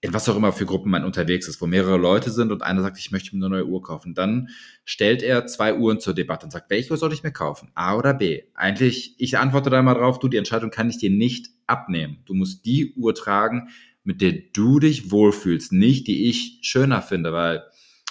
[0.00, 2.82] in was auch immer für Gruppen man unterwegs ist, wo mehrere Leute sind und einer
[2.82, 4.48] sagt, ich möchte mir eine neue Uhr kaufen, dann
[4.84, 7.70] stellt er zwei Uhren zur Debatte und sagt, welche Uhr soll ich mir kaufen?
[7.74, 8.42] A oder B?
[8.54, 12.18] Eigentlich, ich antworte da mal drauf, du, die Entscheidung kann ich dir nicht abnehmen.
[12.26, 13.70] Du musst die Uhr tragen,
[14.04, 17.64] mit der du dich wohlfühlst, nicht die ich schöner finde, weil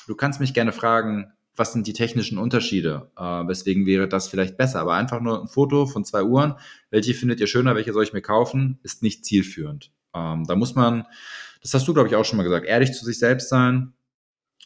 [0.08, 3.12] du kannst mich gerne fragen, was sind die technischen Unterschiede?
[3.18, 4.82] Äh, weswegen wäre das vielleicht besser?
[4.82, 6.56] Aber einfach nur ein Foto von zwei Uhren,
[6.92, 9.92] welche findet ihr schöner, welche soll ich mir kaufen, ist nicht zielführend.
[10.14, 11.06] Ähm, da muss man,
[11.68, 13.94] das hast du, glaube ich, auch schon mal gesagt, ehrlich zu sich selbst sein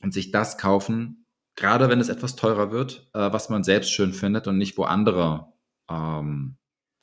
[0.03, 4.13] und sich das kaufen, gerade wenn es etwas teurer wird, äh, was man selbst schön
[4.13, 5.51] findet und nicht wo andere
[5.89, 6.57] ähm,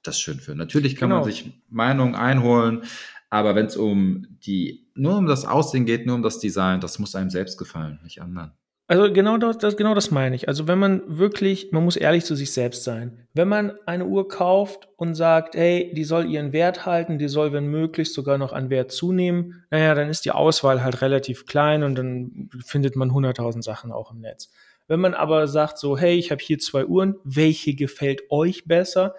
[0.04, 0.58] das schön finden.
[0.58, 1.22] Natürlich kann genau.
[1.22, 2.84] man sich Meinungen einholen,
[3.28, 7.00] aber wenn es um die, nur um das Aussehen geht, nur um das Design, das
[7.00, 8.52] muss einem selbst gefallen, nicht anderen.
[8.90, 10.48] Also genau das, das, genau das meine ich.
[10.48, 13.28] Also wenn man wirklich, man muss ehrlich zu sich selbst sein.
[13.34, 17.52] Wenn man eine Uhr kauft und sagt, hey, die soll ihren Wert halten, die soll,
[17.52, 21.82] wenn möglich, sogar noch an Wert zunehmen, naja, dann ist die Auswahl halt relativ klein
[21.82, 24.50] und dann findet man 100.000 Sachen auch im Netz.
[24.86, 29.14] Wenn man aber sagt so, hey, ich habe hier zwei Uhren, welche gefällt euch besser?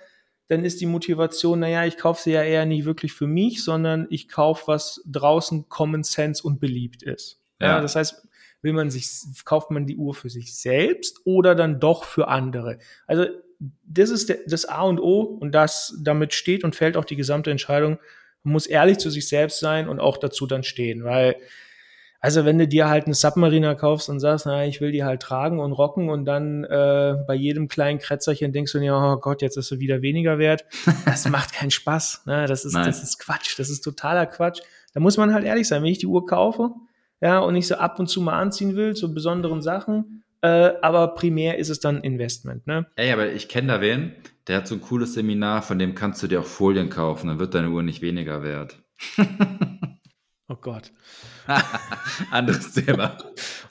[0.48, 4.08] Dann ist die Motivation, naja, ich kaufe sie ja eher nicht wirklich für mich, sondern
[4.10, 7.40] ich kaufe, was draußen Common Sense und beliebt ist.
[7.62, 7.68] Ja.
[7.68, 8.29] ja das heißt,
[8.62, 9.10] will man sich,
[9.46, 12.80] kauft man die Uhr für sich selbst oder dann doch für andere?
[13.08, 13.26] Also,
[13.84, 17.52] das ist das A und O und das, damit steht und fällt auch die gesamte
[17.52, 18.00] Entscheidung.
[18.44, 21.36] Man muss ehrlich zu sich selbst sein und auch dazu dann stehen, weil,
[22.22, 25.22] also wenn du dir halt einen Submariner kaufst und sagst, na, ich will die halt
[25.22, 29.42] tragen und rocken und dann äh, bei jedem kleinen Kretzerchen denkst du dir, oh Gott,
[29.42, 30.66] jetzt ist sie wieder weniger wert.
[31.06, 32.24] Das macht keinen Spaß.
[32.28, 32.46] Ne?
[32.46, 33.60] Das ist, das ist Quatsch.
[33.60, 34.62] Das ist totaler Quatsch.
[34.94, 35.84] Da muss man halt ehrlich sein.
[35.84, 36.72] Wenn ich die Uhr kaufe,
[37.22, 40.24] ja, und ich so ab und zu mal anziehen will, zu besonderen Sachen.
[40.42, 42.88] Äh, aber primär ist es dann Investment, ne?
[42.96, 44.14] Ey, aber ich kenne da wen,
[44.48, 47.40] der hat so ein cooles Seminar, von dem kannst du dir auch Folien kaufen, dann
[47.40, 48.78] wird deine Uhr nicht weniger wert.
[50.48, 50.92] oh Gott.
[52.32, 53.18] Anderes Thema.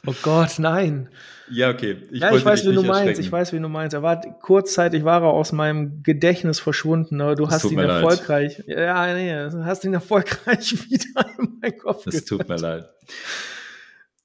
[0.06, 1.08] Oh Gott, nein.
[1.50, 1.96] Ja, okay.
[2.10, 3.20] Ich ja, ich weiß, wie du meinst.
[3.20, 3.94] Ich weiß, wie du meinst.
[3.94, 8.58] Er war kurzzeitig war er aus meinem Gedächtnis verschwunden, aber du das hast ihn erfolgreich.
[8.66, 8.78] Leid.
[8.78, 12.04] Ja, nee, hast ihn erfolgreich wieder in meinen Kopf.
[12.04, 12.88] Das tut mir leid.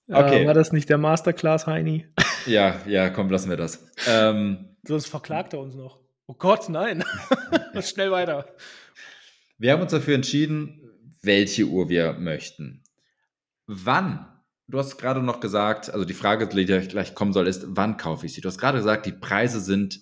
[0.07, 0.43] Okay.
[0.43, 2.07] Äh, war das nicht der Masterclass, Heini?
[2.45, 3.87] Ja, ja, komm, lassen wir das.
[4.05, 6.01] Ähm, Sonst verklagt er uns noch.
[6.27, 7.01] Oh Gott, nein.
[7.81, 8.53] Schnell weiter.
[9.57, 10.81] Wir haben uns dafür entschieden,
[11.21, 12.83] welche Uhr wir möchten.
[13.65, 14.27] Wann
[14.73, 18.25] Du hast gerade noch gesagt, also die Frage, die gleich kommen soll, ist, wann kaufe
[18.25, 18.41] ich sie?
[18.41, 19.99] Du hast gerade gesagt, die Preise sind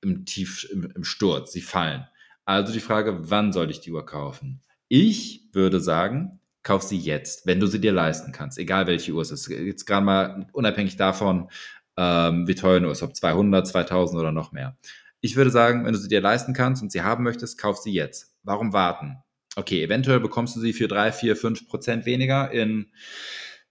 [0.00, 2.06] im Tief, im, im Sturz, sie fallen.
[2.44, 4.60] Also die Frage, wann soll ich die Uhr kaufen?
[4.86, 9.22] Ich würde sagen, kauf sie jetzt, wenn du sie dir leisten kannst, egal welche Uhr
[9.22, 9.48] es ist.
[9.48, 11.50] Jetzt gerade mal unabhängig davon,
[11.96, 14.76] ähm, wie teuer eine Uhr ist, ob 200, 2000 oder noch mehr.
[15.20, 17.92] Ich würde sagen, wenn du sie dir leisten kannst und sie haben möchtest, kauf sie
[17.92, 18.36] jetzt.
[18.44, 19.16] Warum warten?
[19.56, 22.86] Okay, eventuell bekommst du sie für drei, vier, fünf Prozent weniger in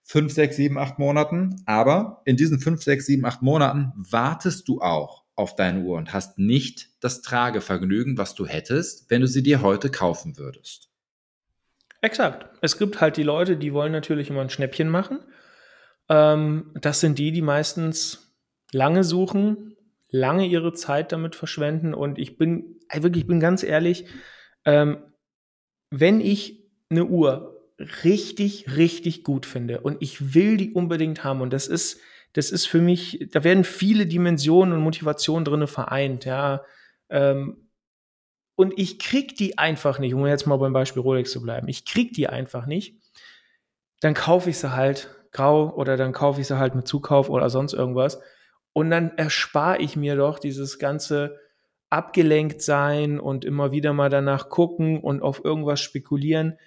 [0.04, 1.62] fünf, sechs, sieben, acht Monaten.
[1.66, 6.14] Aber in diesen fünf, sechs, sieben, acht Monaten wartest du auch auf deine Uhr und
[6.14, 10.90] hast nicht das Tragevergnügen, was du hättest, wenn du sie dir heute kaufen würdest.
[12.02, 12.48] Exakt.
[12.62, 15.20] Es gibt halt die Leute, die wollen natürlich immer ein Schnäppchen machen.
[16.10, 18.36] Ähm, das sind die, die meistens
[18.72, 19.76] lange suchen,
[20.10, 21.94] lange ihre Zeit damit verschwenden.
[21.94, 24.06] Und ich bin, wirklich, ich bin ganz ehrlich,
[24.66, 24.98] ähm,
[25.90, 27.51] wenn ich eine Uhr
[28.04, 29.82] richtig, richtig gut finde.
[29.82, 31.42] Und ich will die unbedingt haben.
[31.42, 32.00] Und das ist,
[32.34, 36.64] das ist für mich, da werden viele Dimensionen und Motivationen drinne vereint, ja.
[37.10, 37.70] Ähm,
[38.56, 41.68] und ich krieg die einfach nicht, um jetzt mal beim Beispiel Rolex zu bleiben.
[41.68, 43.02] Ich krieg die einfach nicht.
[44.02, 47.50] Dann kaufe ich sie halt grau oder dann kaufe ich sie halt mit Zukauf oder
[47.50, 48.22] sonst irgendwas.
[48.74, 51.40] Und dann erspare ich mir doch dieses ganze
[51.90, 56.58] abgelenkt sein und immer wieder mal danach gucken und auf irgendwas spekulieren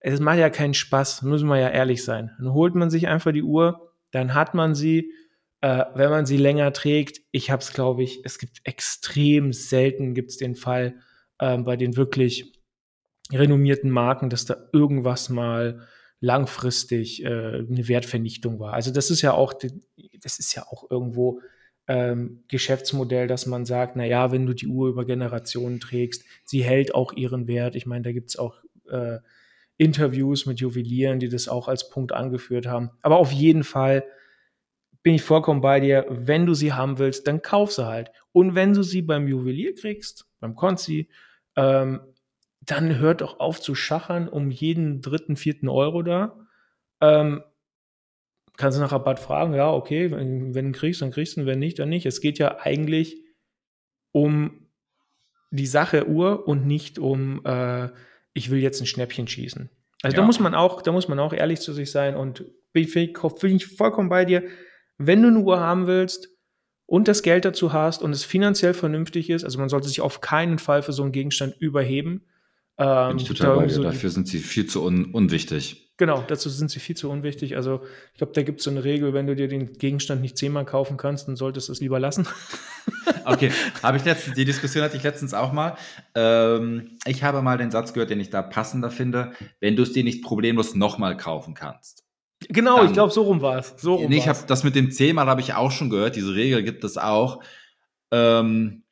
[0.00, 2.30] es macht ja keinen Spaß, müssen wir ja ehrlich sein.
[2.38, 5.12] Dann holt man sich einfach die Uhr, dann hat man sie,
[5.60, 7.20] äh, wenn man sie länger trägt.
[7.30, 10.94] Ich habe es, glaube ich, es gibt extrem selten gibt es den Fall
[11.38, 12.52] äh, bei den wirklich
[13.30, 15.86] renommierten Marken, dass da irgendwas mal
[16.20, 18.72] langfristig äh, eine Wertvernichtung war.
[18.72, 21.40] Also das ist ja auch, das ist ja auch irgendwo
[21.88, 26.62] ähm, Geschäftsmodell, dass man sagt, na ja, wenn du die Uhr über Generationen trägst, sie
[26.62, 27.74] hält auch ihren Wert.
[27.74, 29.18] Ich meine, da gibt es auch äh,
[29.80, 32.90] Interviews mit Juwelieren, die das auch als Punkt angeführt haben.
[33.00, 34.04] Aber auf jeden Fall
[35.02, 36.04] bin ich vollkommen bei dir.
[36.10, 38.12] Wenn du sie haben willst, dann kauf sie halt.
[38.32, 41.08] Und wenn du sie beim Juwelier kriegst, beim Konzi,
[41.56, 42.00] ähm,
[42.60, 46.46] dann hört doch auf zu schachern um jeden dritten, vierten Euro da.
[47.00, 47.42] Ähm,
[48.58, 51.58] kannst du nach Rabatt fragen, ja, okay, wenn, wenn du kriegst, dann kriegst du, wenn
[51.58, 52.04] nicht, dann nicht.
[52.04, 53.16] Es geht ja eigentlich
[54.12, 54.66] um
[55.50, 57.88] die Sache Uhr und nicht um äh,
[58.32, 59.70] ich will jetzt ein Schnäppchen schießen.
[60.02, 60.20] Also ja.
[60.20, 63.56] da muss man auch, da muss man auch ehrlich zu sich sein und bin, bin
[63.56, 64.44] ich vollkommen bei dir.
[64.98, 66.28] Wenn du eine Uhr haben willst
[66.86, 70.20] und das Geld dazu hast und es finanziell vernünftig ist, also man sollte sich auf
[70.20, 72.26] keinen Fall für so einen Gegenstand überheben.
[72.78, 73.80] Ähm, bin ich total bei dir.
[73.80, 75.89] Dafür sind sie viel zu un unwichtig.
[76.00, 77.56] Genau, dazu sind sie viel zu unwichtig.
[77.56, 77.82] Also
[78.12, 80.64] ich glaube, da gibt es so eine Regel, wenn du dir den Gegenstand nicht zehnmal
[80.64, 82.26] kaufen kannst, dann solltest du es lieber lassen.
[83.26, 85.76] okay, habe ich letztens, die Diskussion hatte ich letztens auch mal.
[86.14, 89.92] Ähm, ich habe mal den Satz gehört, den ich da passender finde, wenn du es
[89.92, 92.02] dir nicht problemlos nochmal kaufen kannst,
[92.48, 93.74] Genau, dann, ich glaube, so rum war es.
[93.76, 96.16] So rum nee, ich habe das mit dem zehnmal habe ich auch schon gehört.
[96.16, 97.42] Diese Regel gibt es auch.
[98.10, 98.84] Ähm,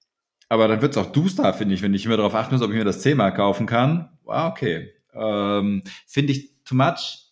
[0.51, 2.71] aber dann wird es auch duster, finde ich, wenn ich immer darauf achten muss, ob
[2.71, 4.11] ich mir das zehnmal kaufen kann.
[4.25, 4.93] Wow, okay.
[5.15, 7.29] Ähm, finde ich too much.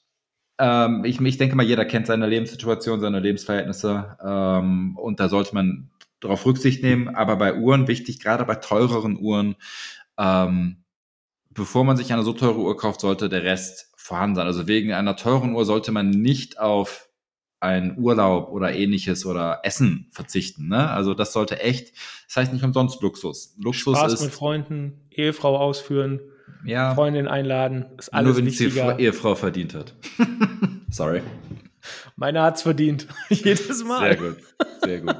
[0.58, 4.16] Ähm, ich, ich denke mal, jeder kennt seine Lebenssituation, seine Lebensverhältnisse.
[4.24, 7.14] Ähm, und da sollte man darauf Rücksicht nehmen.
[7.14, 9.56] Aber bei Uhren wichtig, gerade bei teureren Uhren,
[10.18, 10.84] ähm,
[11.50, 14.46] bevor man sich eine so teure Uhr kauft, sollte der Rest vorhanden sein.
[14.46, 17.10] Also wegen einer teuren Uhr sollte man nicht auf
[17.60, 20.68] einen Urlaub oder ähnliches oder Essen verzichten.
[20.68, 20.90] Ne?
[20.90, 21.94] Also das sollte echt,
[22.26, 23.54] das heißt nicht umsonst Luxus.
[23.58, 26.20] Luxus Spaß ist mit Freunden, Ehefrau ausführen,
[26.64, 29.94] ja, Freundin einladen, ist alles Nur wenn es die Ehefrau verdient hat.
[30.90, 31.22] Sorry.
[32.16, 33.06] Meine hat's verdient.
[33.28, 34.00] Jedes Mal.
[34.00, 34.36] Sehr gut,
[34.82, 35.16] sehr gut.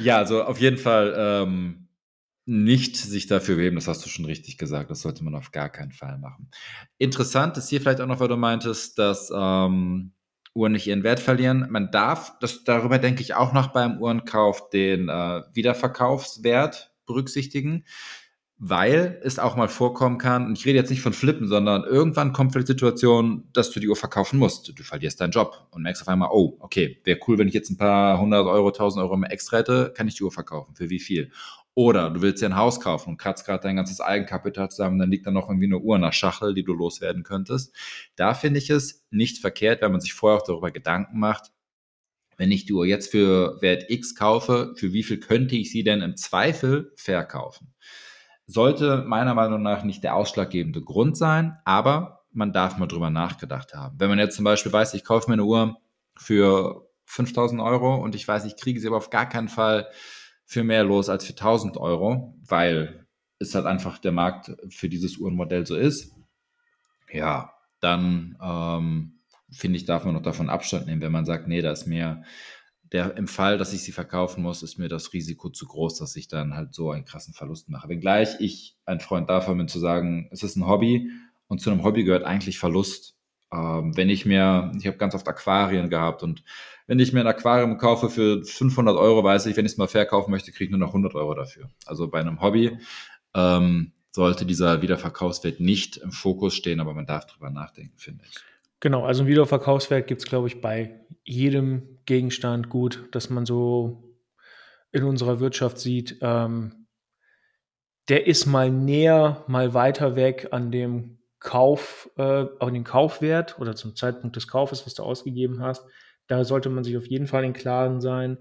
[0.00, 1.88] Ja, also auf jeden Fall ähm,
[2.46, 5.68] nicht sich dafür weben, das hast du schon richtig gesagt, das sollte man auf gar
[5.68, 6.50] keinen Fall machen.
[6.98, 10.12] Interessant ist hier vielleicht auch noch, weil du meintest, dass ähm,
[10.54, 11.66] Uhren nicht ihren Wert verlieren.
[11.70, 17.84] Man darf, das, darüber denke ich auch noch beim Uhrenkauf, den äh, Wiederverkaufswert berücksichtigen
[18.64, 22.32] weil es auch mal vorkommen kann, und ich rede jetzt nicht von Flippen, sondern irgendwann
[22.32, 24.78] kommt vielleicht die Situation, dass du die Uhr verkaufen musst.
[24.78, 27.70] Du verlierst deinen Job und merkst auf einmal, oh, okay, wäre cool, wenn ich jetzt
[27.70, 30.76] ein paar hundert Euro, tausend Euro mehr extra hätte, kann ich die Uhr verkaufen.
[30.76, 31.32] Für wie viel?
[31.74, 35.10] Oder du willst dir ein Haus kaufen und kratzt gerade dein ganzes Eigenkapital zusammen, dann
[35.10, 37.74] liegt da noch irgendwie eine Uhr nach Schachtel, die du loswerden könntest.
[38.14, 41.50] Da finde ich es nicht verkehrt, wenn man sich vorher auch darüber Gedanken macht,
[42.36, 45.82] wenn ich die Uhr jetzt für Wert X kaufe, für wie viel könnte ich sie
[45.82, 47.74] denn im Zweifel verkaufen?
[48.52, 53.74] Sollte meiner Meinung nach nicht der ausschlaggebende Grund sein, aber man darf mal drüber nachgedacht
[53.74, 53.98] haben.
[53.98, 55.76] Wenn man jetzt zum Beispiel weiß, ich kaufe mir eine Uhr
[56.16, 59.88] für 5000 Euro und ich weiß, ich kriege sie aber auf gar keinen Fall
[60.44, 63.06] für mehr los als für 1000 Euro, weil
[63.38, 66.12] es halt einfach der Markt für dieses Uhrenmodell so ist.
[67.10, 71.60] Ja, dann ähm, finde ich, darf man noch davon Abstand nehmen, wenn man sagt, nee,
[71.60, 72.22] da ist mir
[72.92, 76.14] der, im Fall, dass ich sie verkaufen muss, ist mir das Risiko zu groß, dass
[76.16, 77.88] ich dann halt so einen krassen Verlust mache.
[77.88, 81.10] Wenngleich ich ein Freund davon bin zu sagen, es ist ein Hobby
[81.48, 83.16] und zu einem Hobby gehört eigentlich Verlust.
[83.52, 86.44] Ähm, wenn ich mir, ich habe ganz oft Aquarien gehabt und
[86.86, 89.88] wenn ich mir ein Aquarium kaufe für 500 Euro, weiß ich, wenn ich es mal
[89.88, 91.70] verkaufen möchte, kriege ich nur noch 100 Euro dafür.
[91.86, 92.78] Also bei einem Hobby
[93.34, 98.36] ähm, sollte dieser Wiederverkaufswert nicht im Fokus stehen, aber man darf drüber nachdenken, finde ich.
[98.80, 104.16] Genau, also ein Wiederverkaufswert gibt es, glaube ich, bei jedem Gegenstand gut, dass man so
[104.92, 106.18] in unserer Wirtschaft sieht.
[106.20, 106.86] Ähm,
[108.08, 113.74] der ist mal näher, mal weiter weg an dem Kauf, äh, an den Kaufwert oder
[113.74, 115.84] zum Zeitpunkt des Kaufes, was du ausgegeben hast.
[116.26, 118.38] Da sollte man sich auf jeden Fall in Klaren sein.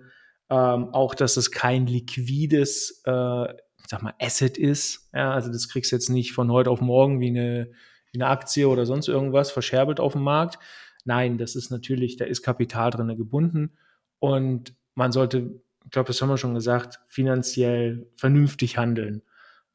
[0.49, 3.47] Ähm, auch, dass es kein liquides, äh,
[3.88, 5.09] sag mal, Asset ist.
[5.14, 7.72] Ja, also das kriegst du jetzt nicht von heute auf morgen wie eine
[8.14, 10.59] eine Aktie oder sonst irgendwas verscherbelt auf dem Markt.
[11.05, 13.71] Nein, das ist natürlich, da ist Kapital drin gebunden
[14.19, 19.23] und man sollte, ich glaube, das haben wir schon gesagt, finanziell vernünftig handeln.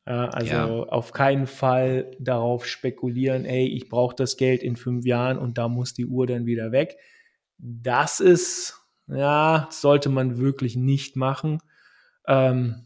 [0.04, 0.66] also ja.
[0.66, 5.68] auf keinen Fall darauf spekulieren, ey, ich brauche das Geld in fünf Jahren und da
[5.68, 6.96] muss die Uhr dann wieder weg.
[7.58, 11.60] Das ist, ja, sollte man wirklich nicht machen.
[12.28, 12.85] Ähm,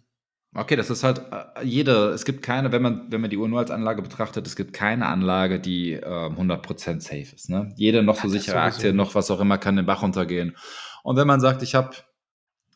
[0.53, 3.49] Okay, das ist halt äh, jede, es gibt keine, wenn man, wenn man die Uhr
[3.49, 7.49] nur als Anlage betrachtet, es gibt keine Anlage, die äh, 100% safe ist.
[7.49, 7.73] Ne?
[7.77, 10.57] Jede noch so ja, sichere Aktie, noch was auch immer, kann den Bach runtergehen.
[11.05, 11.91] Und wenn man sagt, ich habe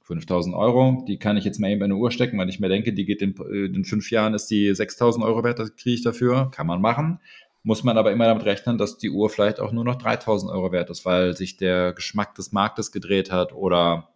[0.05, 2.69] 5000 Euro, die kann ich jetzt mal eben in eine Uhr stecken, weil ich mir
[2.69, 5.97] denke, die geht in, äh, in fünf Jahren, ist die 6000 Euro wert, das kriege
[5.97, 7.19] ich dafür, kann man machen.
[7.65, 10.71] Muss man aber immer damit rechnen, dass die Uhr vielleicht auch nur noch 3000 Euro
[10.71, 14.11] wert ist, weil sich der Geschmack des Marktes gedreht hat oder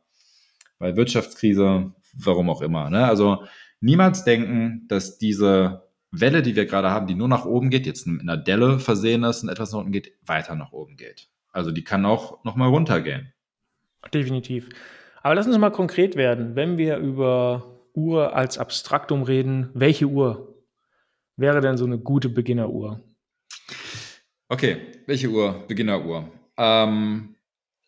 [0.79, 2.91] weil Wirtschaftskrise, warum auch immer.
[2.91, 3.05] Ne?
[3.05, 3.45] Also
[3.81, 8.07] niemals denken, dass diese Welle, die wir gerade haben, die nur nach oben geht, jetzt
[8.07, 11.29] in einer Delle versehen ist und etwas nach unten geht, weiter nach oben geht.
[11.53, 13.33] Also die kann auch nochmal runtergehen.
[14.13, 14.69] Definitiv.
[15.23, 16.55] Aber lass uns mal konkret werden.
[16.55, 20.55] Wenn wir über Uhr als Abstraktum reden, welche Uhr
[21.37, 23.01] wäre denn so eine gute Beginneruhr?
[24.49, 25.65] Okay, welche Uhr?
[25.69, 26.31] Beginneruhr.
[26.57, 27.35] Ähm,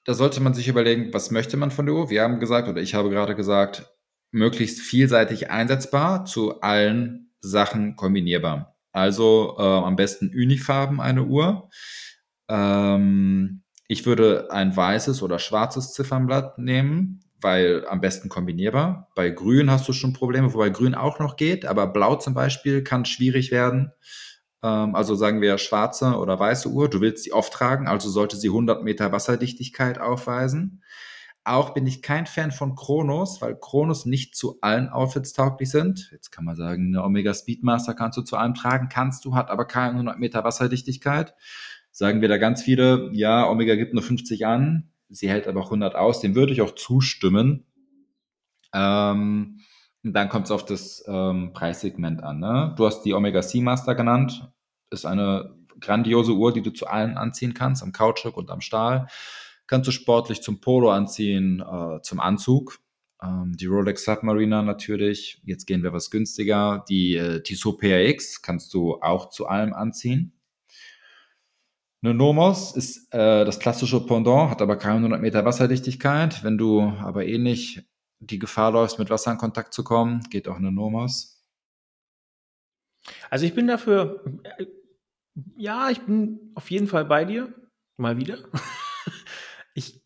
[0.05, 2.11] da sollte man sich überlegen, was möchte man von der Uhr?
[2.11, 3.91] Wir haben gesagt, oder ich habe gerade gesagt,
[4.31, 8.77] möglichst vielseitig einsetzbar, zu allen Sachen kombinierbar.
[8.93, 11.71] Also äh, am besten Unifarben eine Uhr.
[12.49, 19.09] Ähm, ich würde ein weißes oder schwarzes Ziffernblatt nehmen, weil am besten kombinierbar.
[19.15, 22.85] Bei Grün hast du schon Probleme, wobei Grün auch noch geht, aber Blau zum Beispiel
[22.85, 23.93] kann schwierig werden.
[24.63, 26.89] Ähm, also sagen wir schwarze oder weiße Uhr.
[26.91, 30.83] Du willst sie oft tragen, also sollte sie 100 Meter Wasserdichtigkeit aufweisen.
[31.45, 36.11] Auch bin ich kein Fan von Chronos, weil Chronos nicht zu allen Outfits tauglich sind.
[36.13, 39.51] Jetzt kann man sagen, eine Omega Speedmaster kannst du zu allem tragen, kannst du, hat
[39.51, 41.35] aber keine 100 Meter Wasserdichtigkeit.
[41.93, 45.67] sagen wir da ganz viele, ja, Omega gibt nur 50 an, sie hält aber auch
[45.67, 47.67] 100 aus, dem würde ich auch zustimmen.
[48.75, 49.61] Ähm,
[50.03, 52.39] dann kommt es auf das ähm, Preissegment an.
[52.39, 52.75] Ne?
[52.77, 54.51] Du hast die Omega Seamaster genannt,
[54.91, 59.09] ist eine grandiose Uhr, die du zu allen anziehen kannst, am Kautschuk und am Stahl.
[59.71, 62.81] Kannst du sportlich zum Polo anziehen, äh, zum Anzug.
[63.23, 65.41] Ähm, die Rolex Submariner natürlich.
[65.45, 66.85] Jetzt gehen wir was günstiger.
[66.89, 70.33] Die äh, Tissot PRX kannst du auch zu allem anziehen.
[72.03, 76.43] Eine Nomos ist äh, das klassische Pendant, hat aber keine 100 Meter Wasserdichtigkeit.
[76.43, 77.85] Wenn du aber eh nicht
[78.19, 81.45] die Gefahr läufst, mit Wasser in Kontakt zu kommen, geht auch eine Nomos.
[83.31, 84.25] Also ich bin dafür,
[84.59, 84.67] äh,
[85.57, 87.55] ja, ich bin auf jeden Fall bei dir,
[87.97, 88.39] mal wieder.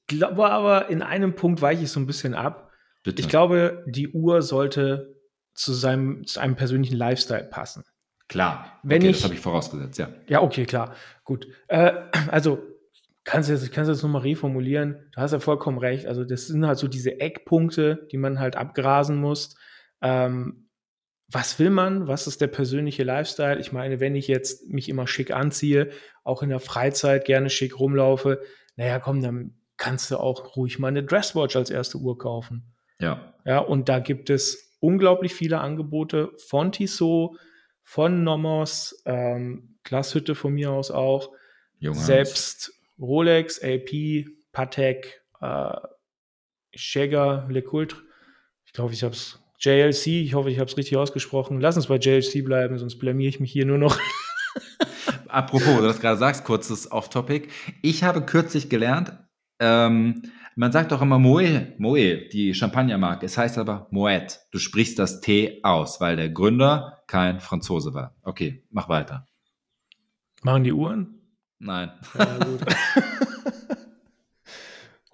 [0.07, 2.71] Glaube aber, in einem Punkt weiche ich so ein bisschen ab.
[3.03, 3.21] Bitte.
[3.21, 5.15] Ich glaube, die Uhr sollte
[5.55, 7.85] zu seinem, zu einem persönlichen Lifestyle passen.
[8.29, 10.09] Klar, wenn okay, ich, das habe ich vorausgesetzt, ja.
[10.27, 10.95] Ja, okay, klar,
[11.25, 11.47] gut.
[11.69, 11.93] Äh,
[12.29, 12.63] also
[13.25, 15.11] kannst du jetzt, kannst das nochmal reformulieren.
[15.13, 16.07] Du hast ja vollkommen recht.
[16.07, 19.57] Also das sind halt so diese Eckpunkte, die man halt abgrasen muss.
[20.03, 20.69] Ähm,
[21.29, 22.07] was will man?
[22.07, 23.59] Was ist der persönliche Lifestyle?
[23.59, 25.91] Ich meine, wenn ich jetzt mich immer schick anziehe,
[26.23, 28.43] auch in der Freizeit gerne schick rumlaufe,
[28.77, 32.75] naja, komm, dann kannst du auch ruhig mal eine Dresswatch als erste Uhr kaufen.
[33.01, 33.35] Ja.
[33.45, 37.37] Ja, und da gibt es unglaublich viele Angebote von Tissot,
[37.83, 41.31] von Nomos, ähm, Glashütte von mir aus auch.
[41.79, 42.07] Junghans.
[42.07, 45.77] Selbst Rolex, AP, Patek, äh,
[46.75, 48.01] Schäger, LeCoultre.
[48.65, 49.41] Ich glaube, ich habe es.
[49.61, 51.61] JLC, ich hoffe, ich habe es richtig ausgesprochen.
[51.61, 53.99] Lass uns bei JLC bleiben, sonst blamier ich mich hier nur noch.
[55.29, 57.49] Apropos, du das gerade sagst, kurzes Off-Topic.
[57.81, 59.13] Ich habe kürzlich gelernt,
[59.59, 60.23] ähm,
[60.57, 63.27] man sagt doch immer Moe, Moe, die Champagnermarke.
[63.27, 64.41] Es heißt aber Moet.
[64.53, 68.15] Du sprichst das T aus, weil der Gründer kein Franzose war.
[68.23, 69.27] Okay, mach weiter.
[70.43, 71.21] Machen die Uhren?
[71.59, 71.91] Nein.
[72.19, 72.39] Ja,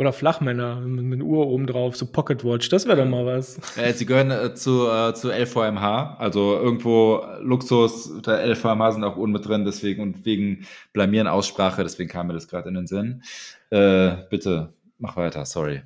[0.01, 3.61] Oder Flachmänner mit einer Uhr oben drauf, so Pocketwatch, das wäre doch mal was.
[3.77, 9.17] Äh, sie gehören äh, zu, äh, zu LVMH, also irgendwo Luxus, der LVMH sind auch
[9.17, 12.87] Uhren mit drin, deswegen und wegen Blamieren Aussprache, deswegen kam mir das gerade in den
[12.87, 13.23] Sinn.
[13.71, 15.83] Äh, bitte, Mach weiter, sorry.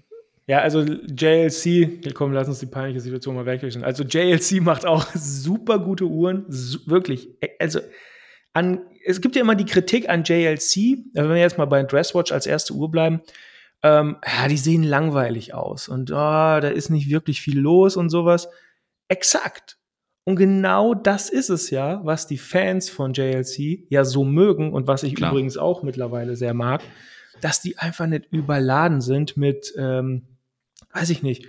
[0.46, 3.84] Ja, also JLC, komm, lass uns die peinliche Situation mal wegwischen.
[3.84, 7.28] Also JLC macht auch super gute Uhren, su wirklich.
[7.58, 7.78] Also
[8.52, 12.32] an, es gibt ja immer die Kritik an JLC, wenn wir jetzt mal bei Dresswatch
[12.32, 13.22] als erste Uhr bleiben,
[13.84, 18.10] ähm, ja, die sehen langweilig aus und oh, da ist nicht wirklich viel los und
[18.10, 18.48] sowas.
[19.06, 19.78] Exakt.
[20.24, 24.88] Und genau das ist es ja, was die Fans von JLC ja so mögen und
[24.88, 25.30] was ich Klar.
[25.30, 26.82] übrigens auch mittlerweile sehr mag
[27.40, 30.22] dass die einfach nicht überladen sind mit, ähm,
[30.92, 31.46] weiß ich nicht,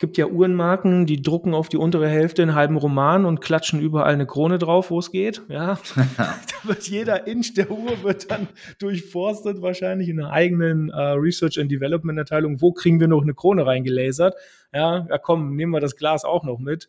[0.00, 4.12] gibt ja Uhrenmarken, die drucken auf die untere Hälfte einen halben Roman und klatschen überall
[4.12, 5.42] eine Krone drauf, wo es geht.
[5.48, 5.78] Ja,
[6.16, 6.34] da
[6.64, 8.48] wird jeder Inch der Uhr wird dann
[8.78, 12.62] durchforstet, wahrscheinlich in einer eigenen äh, Research and Development Abteilung.
[12.62, 14.34] Wo kriegen wir noch eine Krone reingelasert?
[14.72, 16.88] Ja, ja, komm, nehmen wir das Glas auch noch mit.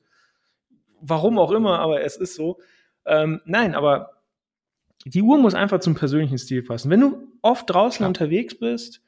[1.02, 2.60] Warum auch immer, aber es ist so.
[3.06, 4.22] Ähm, nein, aber
[5.06, 6.90] die Uhr muss einfach zum persönlichen Stil passen.
[6.90, 8.08] Wenn du oft draußen klar.
[8.08, 9.02] unterwegs bist,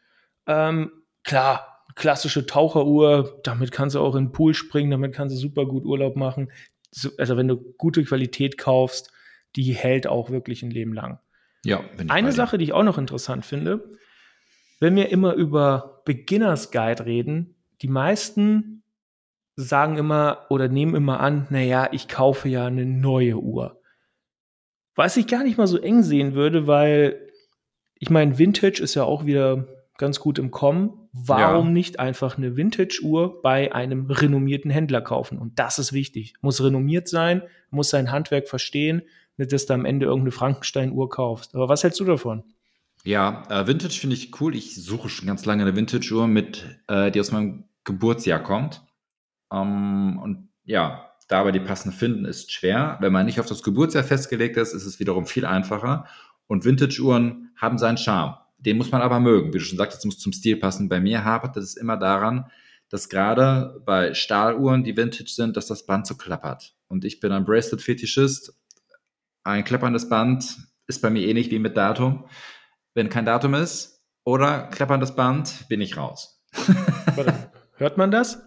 [0.46, 0.92] ähm,
[1.24, 5.66] klar, klassische Taucheruhr, damit kannst du auch in den Pool springen, damit kannst du super
[5.66, 6.52] gut Urlaub machen.
[6.92, 9.12] So, also wenn du gute Qualität kaufst,
[9.56, 11.20] die hält auch wirklich ein Leben lang.
[11.66, 13.90] Ja, Eine Sache, die ich auch noch interessant finde,
[14.80, 18.84] wenn wir immer über Beginners Guide reden, die meisten
[19.56, 23.82] sagen immer oder nehmen immer an, naja, ich kaufe ja eine neue Uhr.
[24.96, 27.30] Was ich gar nicht mal so eng sehen würde, weil
[27.96, 29.68] ich meine, Vintage ist ja auch wieder
[29.98, 31.10] ganz gut im Kommen.
[31.12, 31.74] Warum ja.
[31.74, 35.38] nicht einfach eine Vintage-Uhr bei einem renommierten Händler kaufen?
[35.38, 36.34] Und das ist wichtig.
[36.42, 39.04] Muss renommiert sein, muss sein Handwerk verstehen,
[39.38, 41.56] nicht, dass du am Ende irgendeine Frankenstein-Uhr kaufst.
[41.56, 42.44] Aber was hältst du davon?
[43.04, 44.56] Ja, äh, Vintage finde ich cool.
[44.56, 48.84] Ich suche schon ganz lange eine Vintage-Uhr mit, äh, die aus meinem Geburtsjahr kommt.
[49.52, 52.98] Ähm, und ja, da aber die passende finden, ist schwer.
[53.02, 56.06] Wenn man nicht auf das Geburtsjahr festgelegt ist, ist es wiederum viel einfacher.
[56.48, 58.38] Und Vintage-Uhren haben seinen Charme.
[58.66, 59.54] Den muss man aber mögen.
[59.54, 60.90] Wie du schon sagtest, es muss zum Stil passen.
[60.90, 62.50] Bei mir hapert es immer daran,
[62.90, 66.76] dass gerade bei Stahluhren, die Vintage sind, dass das Band so klappert.
[66.88, 68.54] Und ich bin ein Bracelet-Fetischist.
[69.44, 70.58] Ein klapperndes Band
[70.88, 72.26] ist bei mir ähnlich wie mit Datum.
[72.94, 76.42] Wenn kein Datum ist oder klapperndes Band, bin ich raus.
[77.78, 78.46] hört man das?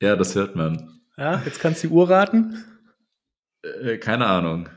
[0.00, 1.00] Ja, das hört man.
[1.16, 2.64] Ja, jetzt kannst du die Uhr raten.
[3.62, 4.68] Äh, keine Ahnung.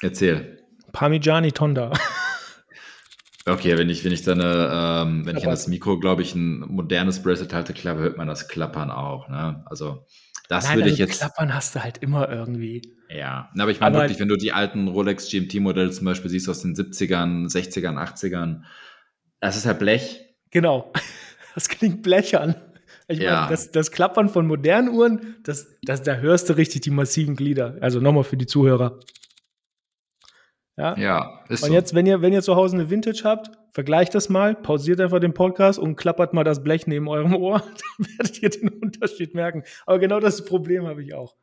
[0.00, 0.64] Erzähl.
[0.92, 1.92] Parmigiani Tonda.
[3.46, 6.60] Okay, wenn ich, wenn ich dann, ähm, wenn ich an das Mikro, glaube ich, ein
[6.60, 9.28] modernes Bracelet halte, klar, hört man das Klappern auch.
[9.28, 9.62] Ne?
[9.66, 10.06] Also
[10.48, 11.18] Das Nein, würde also ich jetzt.
[11.18, 12.82] Klappern hast du halt immer irgendwie.
[13.10, 16.62] Ja, aber ich meine wirklich, wenn du die alten Rolex GMT-Modelle zum Beispiel siehst aus
[16.62, 18.62] den 70ern, 60ern, 80ern,
[19.40, 20.24] das ist halt Blech.
[20.50, 20.92] Genau.
[21.54, 22.56] Das klingt blechern.
[23.06, 23.42] Ich ja.
[23.42, 27.36] meine, das, das, Klappern von modernen Uhren, das, das, da hörst du richtig die massiven
[27.36, 27.76] Glieder.
[27.80, 28.98] Also nochmal für die Zuhörer.
[30.76, 31.74] Ja, ja ist Und so.
[31.74, 35.20] jetzt, wenn ihr, wenn ihr zu Hause eine Vintage habt, vergleicht das mal, pausiert einfach
[35.20, 37.60] den Podcast und klappert mal das Blech neben eurem Ohr.
[37.98, 39.62] Dann werdet ihr den Unterschied merken.
[39.86, 41.34] Aber genau das Problem habe ich auch.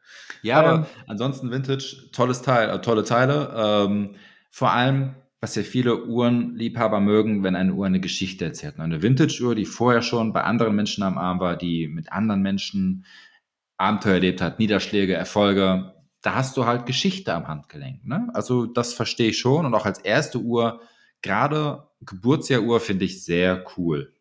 [0.41, 3.53] Ja, ähm, aber ansonsten Vintage, tolles Teil, äh, tolle Teile.
[3.55, 4.15] Ähm,
[4.49, 8.79] vor allem, was ja viele Uhrenliebhaber mögen, wenn eine Uhr eine Geschichte erzählt.
[8.79, 13.05] Eine Vintage-Uhr, die vorher schon bei anderen Menschen am Arm war, die mit anderen Menschen
[13.77, 18.05] Abenteuer erlebt hat, Niederschläge, Erfolge, da hast du halt Geschichte am Handgelenk.
[18.05, 18.29] Ne?
[18.33, 19.65] Also das verstehe ich schon.
[19.65, 20.81] Und auch als erste Uhr,
[21.21, 24.13] gerade Geburtsjahruhr, finde ich sehr cool.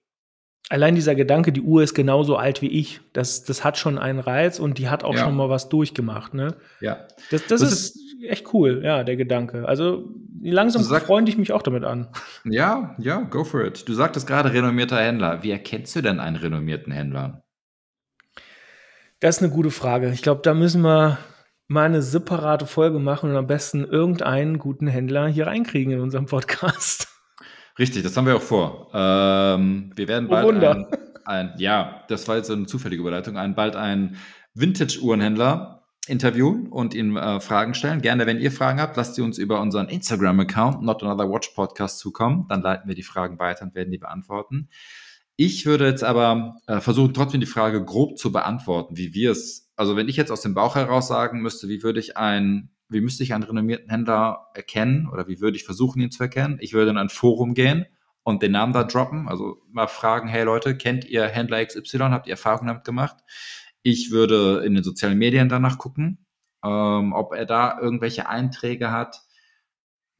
[0.70, 4.20] Allein dieser Gedanke, die Uhr ist genauso alt wie ich, das, das hat schon einen
[4.20, 5.24] Reiz und die hat auch ja.
[5.24, 6.32] schon mal was durchgemacht.
[6.32, 6.54] Ne?
[6.80, 7.08] Ja.
[7.30, 9.66] Das, das, das ist, ist, echt cool, ja, der Gedanke.
[9.66, 12.08] Also langsam sag, freunde ich mich auch damit an.
[12.44, 13.88] Ja, ja, go for it.
[13.88, 15.42] Du sagtest gerade renommierter Händler.
[15.42, 17.42] Wie erkennst du denn einen renommierten Händler?
[19.18, 20.10] Das ist eine gute Frage.
[20.12, 21.18] Ich glaube, da müssen wir
[21.70, 26.26] mal eine separate Folge machen und am besten irgendeinen guten Händler hier reinkriegen in unserem
[26.26, 27.06] Podcast.
[27.78, 28.90] Richtig, das haben wir auch vor.
[28.92, 30.86] Ähm, wir werden oh, bald oh, ein,
[31.24, 34.16] ein, ja, das war jetzt eine zufällige Überleitung, ein, bald einen
[34.54, 38.02] Vintage-Uhrenhändler interviewen und ihm äh, Fragen stellen.
[38.02, 42.00] Gerne, wenn ihr Fragen habt, lasst sie uns über unseren Instagram-Account Not Another Watch Podcast
[42.00, 42.46] zukommen.
[42.48, 44.70] Dann leiten wir die Fragen weiter und werden die beantworten.
[45.42, 49.70] Ich würde jetzt aber äh, versuchen, trotzdem die Frage grob zu beantworten, wie wir es
[49.80, 53.00] also wenn ich jetzt aus dem Bauch heraus sagen müsste, wie würde ich ein, wie
[53.00, 56.58] müsste ich einen renommierten Händler erkennen oder wie würde ich versuchen, ihn zu erkennen?
[56.60, 57.86] Ich würde in ein Forum gehen
[58.22, 62.26] und den Namen da droppen, also mal fragen, hey Leute, kennt ihr Händler XY, habt
[62.26, 63.16] ihr Erfahrungen damit gemacht?
[63.82, 66.26] Ich würde in den sozialen Medien danach gucken,
[66.62, 69.22] ähm, ob er da irgendwelche Einträge hat.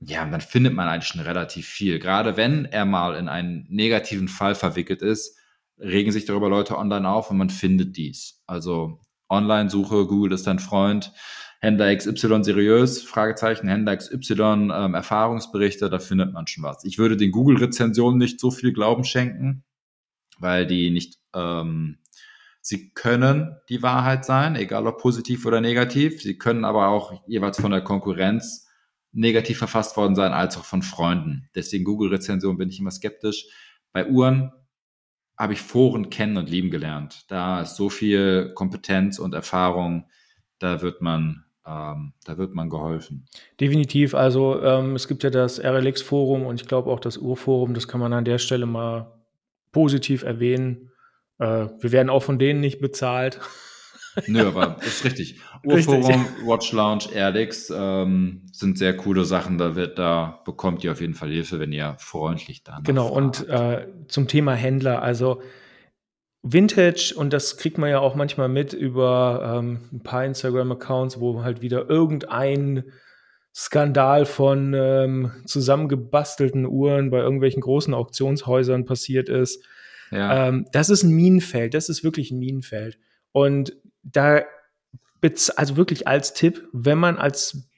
[0.03, 1.99] Ja, dann findet man eigentlich schon relativ viel.
[1.99, 5.39] Gerade wenn er mal in einen negativen Fall verwickelt ist,
[5.79, 8.43] regen sich darüber Leute online auf und man findet dies.
[8.47, 11.13] Also Online-Suche, Google ist dein Freund,
[11.61, 16.85] Händler XY seriös, Fragezeichen, Händler XY, ähm, Erfahrungsberichte, da findet man schon was.
[16.85, 19.65] Ich würde den Google-Rezensionen nicht so viel Glauben schenken,
[20.39, 21.99] weil die nicht, ähm,
[22.63, 26.23] sie können die Wahrheit sein, egal ob positiv oder negativ.
[26.23, 28.70] Sie können aber auch jeweils von der Konkurrenz
[29.13, 31.49] negativ verfasst worden sein, als auch von Freunden.
[31.55, 33.47] Deswegen Google-Rezensionen bin ich immer skeptisch.
[33.93, 34.53] Bei Uhren
[35.39, 37.25] habe ich Foren kennen und lieben gelernt.
[37.29, 40.05] Da ist so viel Kompetenz und Erfahrung,
[40.59, 43.27] da wird man, ähm, da wird man geholfen.
[43.59, 44.15] Definitiv.
[44.15, 48.01] Also ähm, es gibt ja das RLX-Forum und ich glaube auch das Urforum, das kann
[48.01, 49.19] man an der Stelle mal
[49.73, 50.91] positiv erwähnen.
[51.39, 53.41] Äh, wir werden auch von denen nicht bezahlt.
[54.27, 55.41] Nö, aber ist richtig.
[55.65, 59.59] Urforum, Watch Lounge, Airlix ähm, sind sehr coole Sachen.
[59.59, 63.41] Da wird, da bekommt ihr auf jeden Fall Hilfe, wenn ihr freundlich da Genau, fragt.
[63.41, 65.43] und äh, zum Thema Händler, also
[66.43, 71.43] Vintage, und das kriegt man ja auch manchmal mit über ähm, ein paar Instagram-Accounts, wo
[71.43, 72.85] halt wieder irgendein
[73.55, 79.63] Skandal von ähm, zusammengebastelten Uhren bei irgendwelchen großen Auktionshäusern passiert ist.
[80.11, 80.49] Ja.
[80.49, 82.99] Ähm, das ist ein Minenfeld, das ist wirklich ein Minenfeld.
[83.33, 84.43] Und da,
[85.57, 87.69] also wirklich als Tipp, wenn man als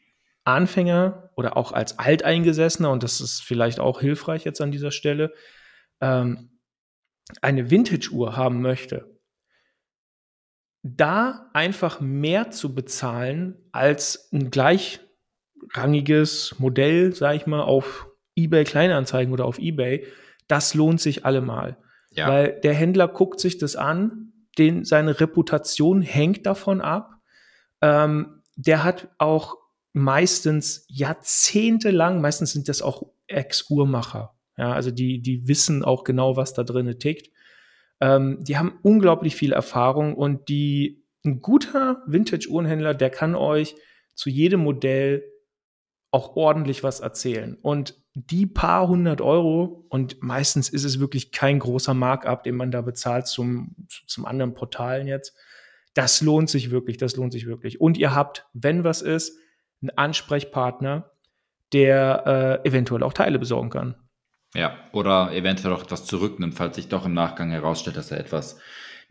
[0.44, 5.32] Anfänger oder auch als Alteingesessener, und das ist vielleicht auch hilfreich jetzt an dieser Stelle,
[6.00, 6.58] ähm,
[7.40, 9.18] eine Vintage-Uhr haben möchte,
[10.82, 19.32] da einfach mehr zu bezahlen als ein gleichrangiges Modell, sag ich mal, auf eBay Kleinanzeigen
[19.32, 20.04] oder auf eBay,
[20.48, 21.76] das lohnt sich allemal.
[22.10, 22.28] Ja.
[22.28, 27.14] Weil der Händler guckt sich das an, den, seine Reputation hängt davon ab.
[27.80, 29.56] Ähm, der hat auch
[29.92, 34.34] meistens jahrzehntelang, meistens sind das auch Ex-Uhrmacher.
[34.56, 37.30] Ja, also die, die wissen auch genau, was da drin tickt.
[38.00, 43.76] Ähm, die haben unglaublich viel Erfahrung und die, ein guter Vintage-Uhrenhändler, der kann euch
[44.14, 45.24] zu jedem Modell
[46.12, 47.56] auch ordentlich was erzählen.
[47.60, 52.70] Und die paar hundert Euro, und meistens ist es wirklich kein großer Markup, den man
[52.70, 53.74] da bezahlt zum,
[54.06, 55.34] zum anderen Portalen jetzt,
[55.94, 57.80] das lohnt sich wirklich, das lohnt sich wirklich.
[57.80, 59.38] Und ihr habt, wenn was ist,
[59.80, 61.10] einen Ansprechpartner,
[61.72, 63.94] der äh, eventuell auch Teile besorgen kann.
[64.54, 68.58] Ja, oder eventuell auch etwas zurücknimmt, falls sich doch im Nachgang herausstellt, dass er etwas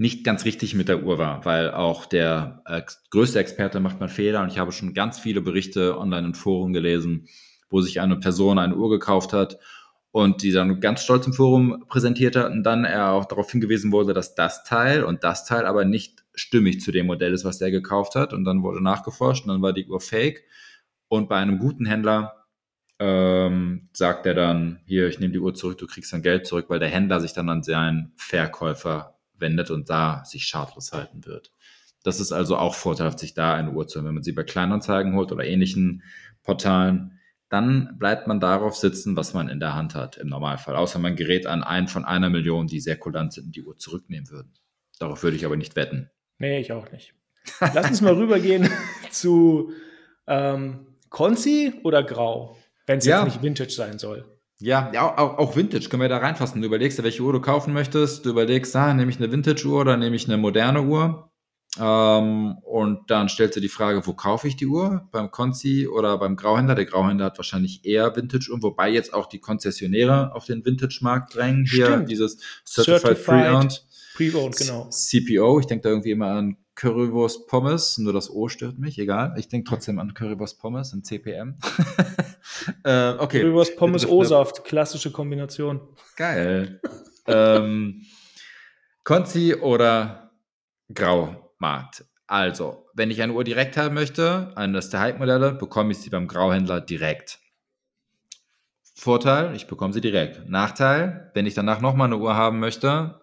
[0.01, 2.81] nicht ganz richtig mit der Uhr war, weil auch der äh,
[3.11, 6.73] größte Experte macht mal Fehler und ich habe schon ganz viele Berichte online in Foren
[6.73, 7.27] gelesen,
[7.69, 9.59] wo sich eine Person eine Uhr gekauft hat
[10.09, 13.91] und die dann ganz stolz im Forum präsentiert hat und dann er auch darauf hingewiesen
[13.91, 17.61] wurde, dass das Teil und das Teil aber nicht stimmig zu dem Modell ist, was
[17.61, 18.33] er gekauft hat.
[18.33, 20.43] Und dann wurde nachgeforscht und dann war die Uhr fake.
[21.09, 22.45] Und bei einem guten Händler
[22.99, 26.65] ähm, sagt er dann, hier, ich nehme die Uhr zurück, du kriegst dein Geld zurück,
[26.69, 29.10] weil der Händler sich dann an seinen Verkäufer
[29.41, 31.51] wendet und da sich schadlos halten wird.
[32.03, 34.07] Das ist also auch vorteilhaft, sich da eine Uhr zu haben.
[34.07, 36.03] Wenn man sie bei Kleinanzeigen holt oder ähnlichen
[36.43, 37.19] Portalen,
[37.49, 40.75] dann bleibt man darauf sitzen, was man in der Hand hat im Normalfall.
[40.75, 43.77] Außer man gerät an einen von einer Million, die sehr kulant sind und die Uhr
[43.77, 44.53] zurücknehmen würden.
[44.99, 46.09] Darauf würde ich aber nicht wetten.
[46.37, 47.13] Nee, ich auch nicht.
[47.59, 48.69] Lass uns mal rübergehen
[49.11, 49.73] zu
[50.27, 53.23] ähm, Conci oder Grau, wenn es ja.
[53.23, 54.25] jetzt nicht Vintage sein soll.
[54.61, 56.61] Ja, ja auch, auch, Vintage können wir da reinfassen.
[56.61, 58.25] Du überlegst dir, welche Uhr du kaufen möchtest.
[58.25, 61.31] Du überlegst, ah, nehme ich eine Vintage-Uhr oder nehme ich eine moderne Uhr?
[61.79, 65.07] Ähm, und dann stellst du die Frage, wo kaufe ich die Uhr?
[65.11, 66.75] Beim Konzi oder beim Grauhändler?
[66.75, 71.65] Der Grauhändler hat wahrscheinlich eher Vintage-Uhren, wobei jetzt auch die Konzessionäre auf den Vintage-Markt drängen.
[71.65, 72.09] Hier Stimmt.
[72.09, 73.85] dieses Certified, Certified Pre-Owned.
[74.15, 74.89] Pre-Owned, genau.
[74.89, 79.35] CPO, ich denke da irgendwie immer an Currywurst Pommes, nur das O stört mich, egal.
[79.37, 81.59] Ich denke trotzdem an Currywurst Pommes in CPM.
[82.83, 83.41] äh, okay.
[83.41, 85.79] Currywurst Pommes O-Saft, klassische Kombination.
[86.15, 86.81] Geil.
[87.27, 88.01] ähm,
[89.03, 90.31] Konzi oder
[90.91, 91.53] Grau?
[91.59, 92.05] Markt.
[92.25, 96.27] Also, wenn ich eine Uhr direkt haben möchte, eines der Hype-Modelle, bekomme ich sie beim
[96.27, 97.37] Grauhändler direkt.
[98.95, 100.49] Vorteil, ich bekomme sie direkt.
[100.49, 103.20] Nachteil, wenn ich danach nochmal eine Uhr haben möchte,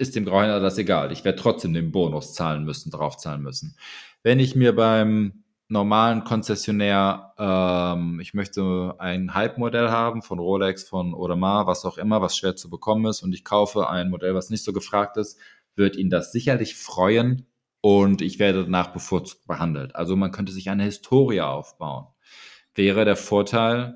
[0.00, 1.12] ist dem Grauhändler das egal.
[1.12, 3.76] Ich werde trotzdem den Bonus zahlen müssen, draufzahlen müssen.
[4.22, 11.14] Wenn ich mir beim normalen Konzessionär, ähm, ich möchte ein Hype-Modell haben von Rolex, von
[11.14, 14.50] Audemars, was auch immer, was schwer zu bekommen ist, und ich kaufe ein Modell, was
[14.50, 15.38] nicht so gefragt ist,
[15.76, 17.46] wird ihn das sicherlich freuen,
[17.82, 19.94] und ich werde danach bevorzugt behandelt.
[19.94, 22.06] Also man könnte sich eine Historie aufbauen.
[22.74, 23.94] Wäre der Vorteil,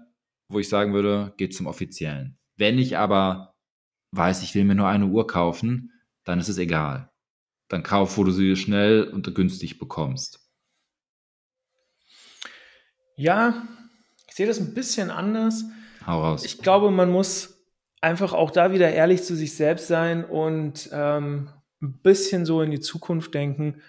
[0.49, 2.39] wo ich sagen würde, geht zum Offiziellen.
[2.57, 3.55] Wenn ich aber
[4.13, 5.93] weiß, ich will mir nur eine Uhr kaufen,
[6.25, 7.11] dann ist es egal.
[7.69, 10.41] Dann kauf, wo du sie schnell und günstig bekommst.
[13.17, 13.63] Ja,
[14.29, 15.65] ich sehe das ein bisschen anders.
[16.07, 16.45] Hau raus.
[16.45, 17.65] Ich glaube, man muss
[18.01, 21.49] einfach auch da wieder ehrlich zu sich selbst sein und ähm,
[21.81, 23.81] ein bisschen so in die Zukunft denken.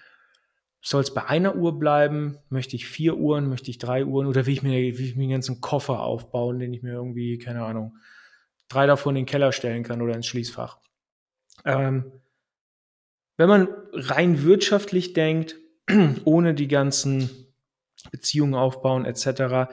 [0.81, 2.37] Soll es bei einer Uhr bleiben?
[2.49, 3.49] Möchte ich vier Uhren?
[3.49, 4.27] Möchte ich drei Uhren?
[4.27, 7.39] Oder will ich mir, will ich mir einen ganzen Koffer aufbauen, den ich mir irgendwie,
[7.39, 7.97] keine Ahnung,
[8.69, 10.77] drei davon in den Keller stellen kann oder ins Schließfach?
[11.65, 12.11] Ähm,
[13.37, 15.57] wenn man rein wirtschaftlich denkt,
[16.25, 17.29] ohne die ganzen
[18.11, 19.71] Beziehungen aufbauen etc.,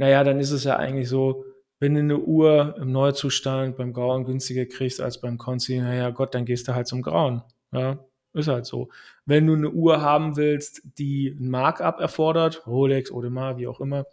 [0.00, 1.44] naja, dann ist es ja eigentlich so,
[1.80, 6.34] wenn du eine Uhr im Neuzustand beim Grauen günstiger kriegst als beim Konzi, naja Gott,
[6.34, 7.42] dann gehst du halt zum Grauen.
[7.72, 8.88] Ja, ist halt so.
[9.26, 14.06] Wenn du eine Uhr haben willst, die ein Markup erfordert, Rolex, Audemars, wie auch immer,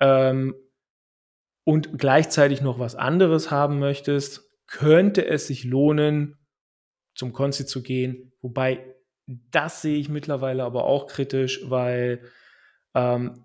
[0.00, 0.54] ähm,
[1.64, 6.36] und gleichzeitig noch was anderes haben möchtest, könnte es sich lohnen,
[7.16, 8.32] zum Konzi zu gehen.
[8.40, 8.94] Wobei,
[9.26, 12.22] das sehe ich mittlerweile aber auch kritisch, weil
[12.94, 13.44] ähm,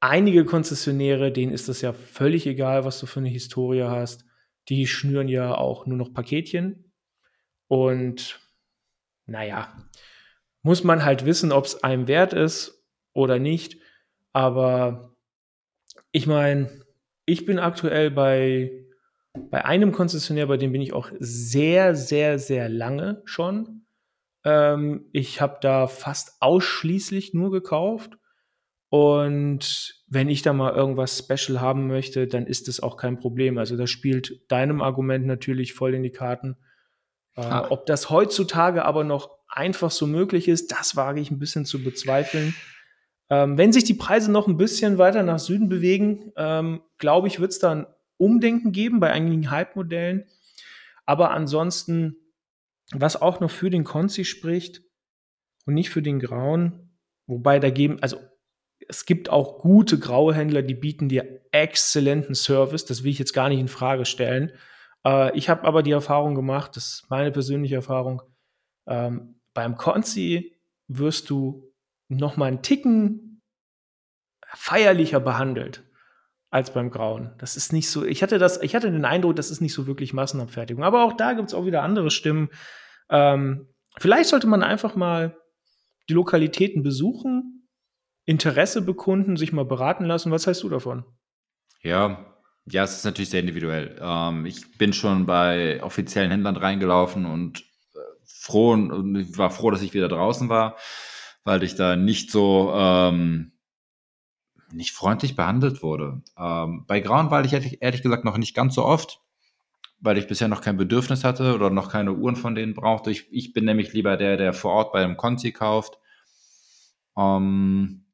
[0.00, 4.24] einige Konzessionäre, denen ist das ja völlig egal, was du für eine Historie hast.
[4.68, 6.92] Die schnüren ja auch nur noch Paketchen.
[7.68, 8.40] Und
[9.26, 9.74] naja,
[10.62, 13.78] muss man halt wissen, ob es einem wert ist oder nicht.
[14.32, 15.14] Aber
[16.12, 16.84] ich meine,
[17.26, 18.83] ich bin aktuell bei,
[19.34, 23.86] bei einem Konzessionär, bei dem bin ich auch sehr, sehr, sehr lange schon.
[24.44, 28.18] Ähm, ich habe da fast ausschließlich nur gekauft.
[28.90, 33.58] Und wenn ich da mal irgendwas Special haben möchte, dann ist das auch kein Problem.
[33.58, 36.56] Also das spielt deinem Argument natürlich voll in die Karten.
[37.34, 41.64] Äh, ob das heutzutage aber noch einfach so möglich ist, das wage ich ein bisschen
[41.64, 42.54] zu bezweifeln.
[43.30, 47.40] Ähm, wenn sich die Preise noch ein bisschen weiter nach Süden bewegen, ähm, glaube ich,
[47.40, 47.86] wird es da ein
[48.24, 50.24] Umdenken geben bei einigen Hype-Modellen.
[51.06, 52.16] Aber ansonsten,
[52.92, 54.82] was auch noch für den Konzi spricht
[55.66, 58.18] und nicht für den Grauen, wobei da geben, also
[58.88, 63.32] es gibt auch gute graue Händler, die bieten dir exzellenten Service, das will ich jetzt
[63.32, 64.52] gar nicht in Frage stellen.
[65.06, 68.22] Äh, ich habe aber die Erfahrung gemacht, das ist meine persönliche Erfahrung,
[68.86, 70.56] ähm, beim Konzi
[70.88, 71.72] wirst du
[72.08, 73.42] noch mal einen Ticken
[74.46, 75.84] feierlicher behandelt
[76.54, 77.32] als beim Grauen.
[77.38, 79.88] Das ist nicht so, ich hatte das, ich hatte den Eindruck, das ist nicht so
[79.88, 80.84] wirklich Massenabfertigung.
[80.84, 82.48] Aber auch da gibt es auch wieder andere Stimmen.
[83.10, 85.36] Ähm, vielleicht sollte man einfach mal
[86.08, 87.66] die Lokalitäten besuchen,
[88.24, 90.30] Interesse bekunden, sich mal beraten lassen.
[90.30, 91.04] Was heißt du davon?
[91.82, 92.24] Ja,
[92.66, 93.98] ja, es ist natürlich sehr individuell.
[94.00, 97.62] Ähm, ich bin schon bei offiziellen Händlern reingelaufen und
[97.94, 100.76] äh, froh und war froh, dass ich wieder draußen war,
[101.42, 103.53] weil ich da nicht so ähm,
[104.74, 106.22] nicht freundlich behandelt wurde.
[106.38, 109.20] Ähm, bei Grauenwald ich ehrlich, ehrlich gesagt noch nicht ganz so oft,
[110.00, 113.10] weil ich bisher noch kein Bedürfnis hatte oder noch keine Uhren von denen brauchte.
[113.10, 115.98] Ich, ich bin nämlich lieber der, der vor Ort bei einem Konzi kauft.
[117.16, 118.04] Ähm,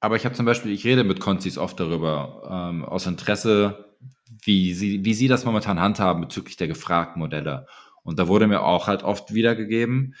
[0.00, 3.96] aber ich habe zum Beispiel, ich rede mit Konzis oft darüber, ähm, aus Interesse,
[4.42, 7.66] wie sie, wie sie das momentan handhaben bezüglich der gefragten Modelle.
[8.02, 10.16] Und da wurde mir auch halt oft wiedergegeben,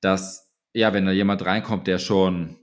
[0.00, 2.56] dass, ja, wenn da jemand reinkommt, der schon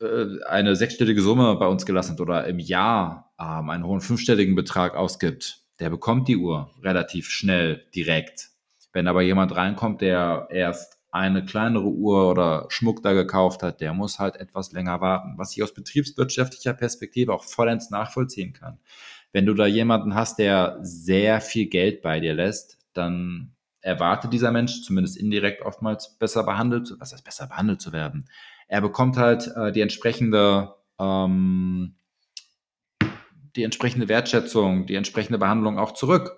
[0.00, 4.94] eine sechsstellige Summe bei uns gelassen hat oder im Jahr ähm, einen hohen fünfstelligen Betrag
[4.94, 8.50] ausgibt, der bekommt die Uhr relativ schnell direkt.
[8.92, 13.94] Wenn aber jemand reinkommt, der erst eine kleinere Uhr oder Schmuck da gekauft hat, der
[13.94, 18.78] muss halt etwas länger warten, was ich aus betriebswirtschaftlicher Perspektive auch vollends nachvollziehen kann.
[19.32, 24.52] Wenn du da jemanden hast, der sehr viel Geld bei dir lässt, dann erwartet dieser
[24.52, 28.28] Mensch zumindest indirekt oftmals besser behandelt, was heißt besser behandelt zu werden.
[28.68, 31.94] Er bekommt halt äh, die entsprechende ähm,
[33.56, 36.36] die entsprechende Wertschätzung, die entsprechende Behandlung auch zurück.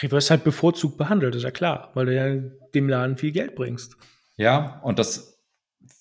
[0.00, 3.54] Du wirst halt bevorzugt behandelt, ist ja klar, weil du ja dem Laden viel Geld
[3.54, 3.96] bringst.
[4.36, 5.31] Ja, und das,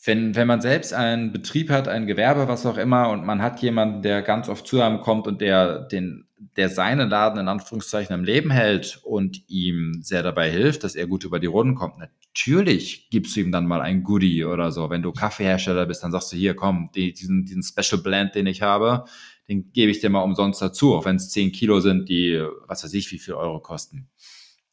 [0.03, 3.61] wenn, wenn man selbst einen Betrieb hat, ein Gewerbe, was auch immer, und man hat
[3.61, 6.25] jemanden, der ganz oft zu einem kommt und der den,
[6.55, 11.07] der seinen Laden in Anführungszeichen am Leben hält und ihm sehr dabei hilft, dass er
[11.07, 14.89] gut über die Runden kommt, natürlich gibst du ihm dann mal ein Goodie oder so.
[14.89, 18.47] Wenn du Kaffeehersteller bist, dann sagst du hier, komm, die, diesen, diesen Special Blend, den
[18.47, 19.05] ich habe,
[19.47, 22.83] den gebe ich dir mal umsonst dazu, auch wenn es 10 Kilo sind, die, was
[22.83, 24.09] weiß ich, wie viel Euro kosten.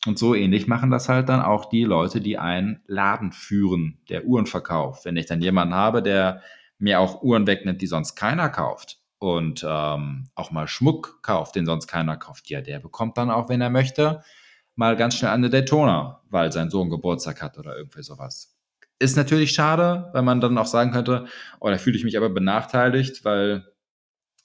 [0.09, 4.25] Und so ähnlich machen das halt dann auch die Leute, die einen Laden führen, der
[4.25, 5.05] Uhren verkauft.
[5.05, 6.41] Wenn ich dann jemanden habe, der
[6.79, 11.67] mir auch Uhren wegnimmt, die sonst keiner kauft und ähm, auch mal Schmuck kauft, den
[11.67, 14.23] sonst keiner kauft, ja, der bekommt dann auch, wenn er möchte,
[14.77, 18.57] mal ganz schnell eine Daytona, weil sein Sohn Geburtstag hat oder irgendwie sowas.
[18.99, 21.27] Ist natürlich schade, weil man dann auch sagen könnte,
[21.61, 23.67] oh, da fühle ich mich aber benachteiligt, weil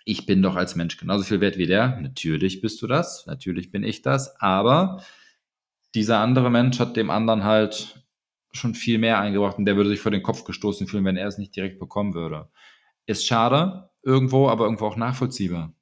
[0.04, 2.02] ich bin doch als Mensch genauso viel wert wie der.
[2.02, 5.02] Natürlich bist du das, natürlich bin ich das, aber
[5.96, 8.04] dieser andere Mensch hat dem anderen halt
[8.52, 11.28] schon viel mehr eingebracht und der würde sich vor den Kopf gestoßen fühlen, wenn er
[11.28, 12.50] es nicht direkt bekommen würde.
[13.06, 15.74] Ist schade, irgendwo, aber irgendwo auch nachvollziehbar.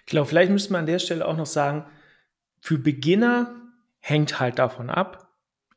[0.00, 1.86] Ich glaube, vielleicht müsste man an der Stelle auch noch sagen,
[2.60, 3.54] für Beginner
[4.00, 5.28] hängt halt davon ab.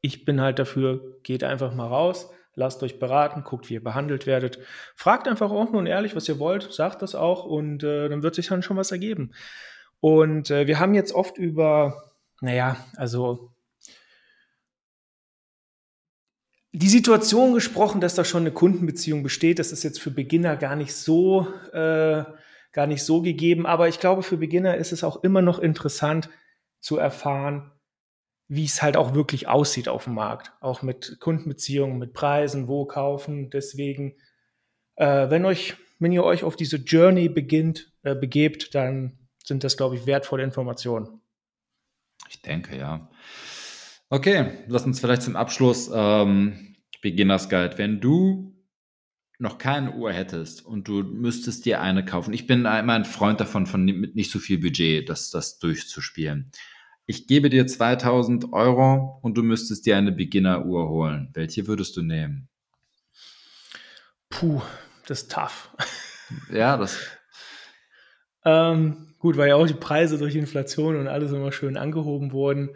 [0.01, 4.25] Ich bin halt dafür, geht einfach mal raus, lasst euch beraten, guckt, wie ihr behandelt
[4.25, 4.59] werdet.
[4.95, 8.35] Fragt einfach offen und ehrlich, was ihr wollt, sagt das auch und äh, dann wird
[8.35, 9.31] sich dann schon was ergeben.
[9.99, 12.12] Und äh, wir haben jetzt oft über,
[12.43, 13.53] naja, also
[16.73, 19.59] die Situation gesprochen, dass da schon eine Kundenbeziehung besteht.
[19.59, 22.23] Das ist jetzt für Beginner gar nicht so, äh,
[22.73, 23.65] gar nicht so gegeben.
[23.65, 26.29] Aber ich glaube, für Beginner ist es auch immer noch interessant
[26.81, 27.71] zu erfahren,
[28.49, 30.51] wie es halt auch wirklich aussieht auf dem Markt.
[30.59, 33.51] Auch mit Kundenbeziehungen, mit Preisen, wo kaufen.
[33.51, 34.17] Deswegen,
[34.95, 39.77] äh, wenn euch, wenn ihr euch auf diese Journey beginnt, äh, begebt, dann sind das,
[39.77, 41.22] glaube ich, wertvolle Informationen.
[42.33, 43.09] Ich denke, ja.
[44.09, 47.77] Okay, lass uns vielleicht zum Abschluss ähm, Beginners Guide.
[47.77, 48.55] Wenn du
[49.39, 53.39] noch keine Uhr hättest und du müsstest dir eine kaufen, ich bin immer ein Freund
[53.39, 56.51] davon, von mit nicht so viel Budget das, das durchzuspielen
[57.05, 61.29] ich gebe dir 2000 Euro und du müsstest dir eine Beginner-Uhr holen.
[61.33, 62.47] Welche würdest du nehmen?
[64.29, 64.61] Puh,
[65.05, 65.69] das ist tough.
[66.51, 66.97] Ja, das.
[68.45, 72.75] ähm, gut, weil ja auch die Preise durch Inflation und alles immer schön angehoben wurden.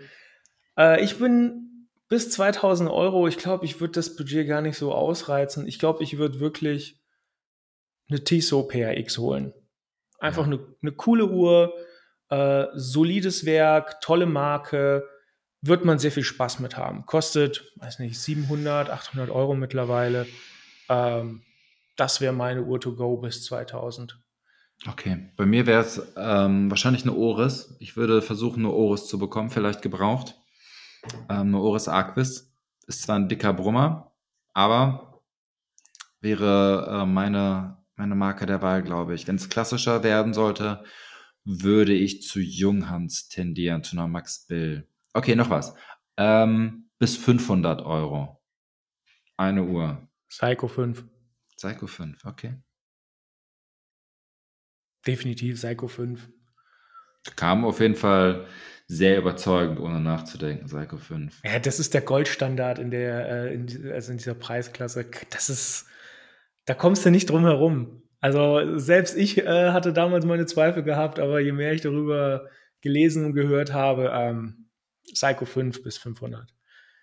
[0.80, 4.94] Äh, ich bin bis 2000 Euro, ich glaube, ich würde das Budget gar nicht so
[4.94, 5.68] ausreizen.
[5.68, 7.02] Ich glaube, ich würde wirklich
[8.10, 9.54] eine Tissot PRX holen.
[10.20, 10.54] Einfach ja.
[10.54, 11.74] eine, eine coole Uhr,
[12.30, 15.06] äh, solides Werk, tolle Marke,
[15.62, 17.06] wird man sehr viel Spaß mit haben.
[17.06, 20.26] Kostet, weiß nicht, 700, 800 Euro mittlerweile.
[20.88, 21.44] Ähm,
[21.98, 24.18] das wäre meine Uhr to go bis 2000.
[24.86, 27.76] Okay, bei mir wäre es ähm, wahrscheinlich eine Oris.
[27.80, 30.36] Ich würde versuchen, eine Oris zu bekommen, vielleicht gebraucht.
[31.30, 32.54] Ähm, eine Oris Aquis.
[32.86, 34.14] Ist zwar ein dicker Brummer,
[34.54, 35.22] aber
[36.22, 39.28] wäre äh, meine, meine Marke der Wahl, glaube ich.
[39.28, 40.84] Wenn es klassischer werden sollte,
[41.44, 44.88] würde ich zu Junghans tendieren, zu einer Max Bill.
[45.14, 45.74] Okay, noch was.
[46.16, 48.42] Ähm, bis 500 Euro.
[49.36, 50.08] Eine Uhr.
[50.30, 51.06] Psycho 5.
[51.56, 52.56] Psycho 5, okay.
[55.08, 56.28] Definitiv Psycho 5.
[57.36, 58.46] Kam auf jeden Fall
[58.88, 61.42] sehr überzeugend, ohne nachzudenken, Psycho 5.
[61.44, 65.06] Ja, das ist der Goldstandard in der, äh, in, also in dieser Preisklasse.
[65.30, 65.88] Das ist,
[66.66, 68.04] da kommst du nicht drum herum.
[68.20, 72.50] Also selbst ich äh, hatte damals meine Zweifel gehabt, aber je mehr ich darüber
[72.82, 74.70] gelesen und gehört habe, ähm,
[75.14, 76.54] Psycho 5 bis 500.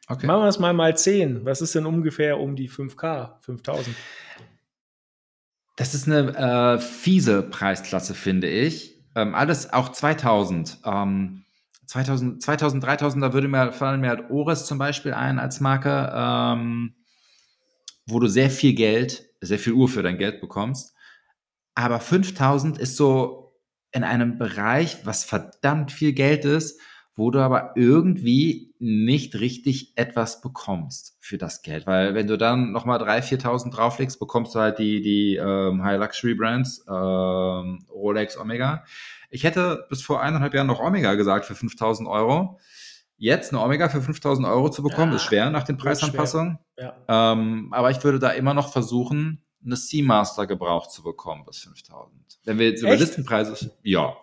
[0.09, 0.27] Okay.
[0.27, 1.45] Machen wir es mal mal 10.
[1.45, 3.97] Was ist denn ungefähr um die 5K, 5000?
[5.77, 8.95] Das ist eine äh, fiese Preisklasse, finde ich.
[9.16, 10.79] Ähm, alles auch 2000.
[10.85, 11.45] Ähm,
[11.87, 16.12] 2000, 2000, 3000, da würde mir fallen mir halt Ores zum Beispiel ein als Marke,
[16.14, 16.95] ähm,
[18.07, 20.95] wo du sehr viel Geld, sehr viel Uhr für dein Geld bekommst.
[21.75, 23.57] Aber 5000 ist so
[23.93, 26.81] in einem Bereich, was verdammt viel Geld ist,
[27.17, 31.87] wo du aber irgendwie nicht richtig etwas bekommst für das Geld.
[31.87, 36.87] Weil wenn du dann nochmal 3.000, 4.000 drauflegst, bekommst du halt die, die ähm, High-Luxury-Brands,
[36.89, 38.85] ähm, Rolex, Omega.
[39.31, 42.59] Ich hätte bis vor eineinhalb Jahren noch Omega gesagt für 5.000 Euro.
[43.17, 46.59] Jetzt eine Omega für 5.000 Euro zu bekommen, ja, ist schwer nach den Preisanpassungen.
[46.77, 46.97] Ja.
[47.09, 52.09] Ähm, aber ich würde da immer noch versuchen, eine Seamaster gebraucht zu bekommen bis 5.000.
[52.45, 54.15] Wenn wir jetzt über Listenpreise, ja,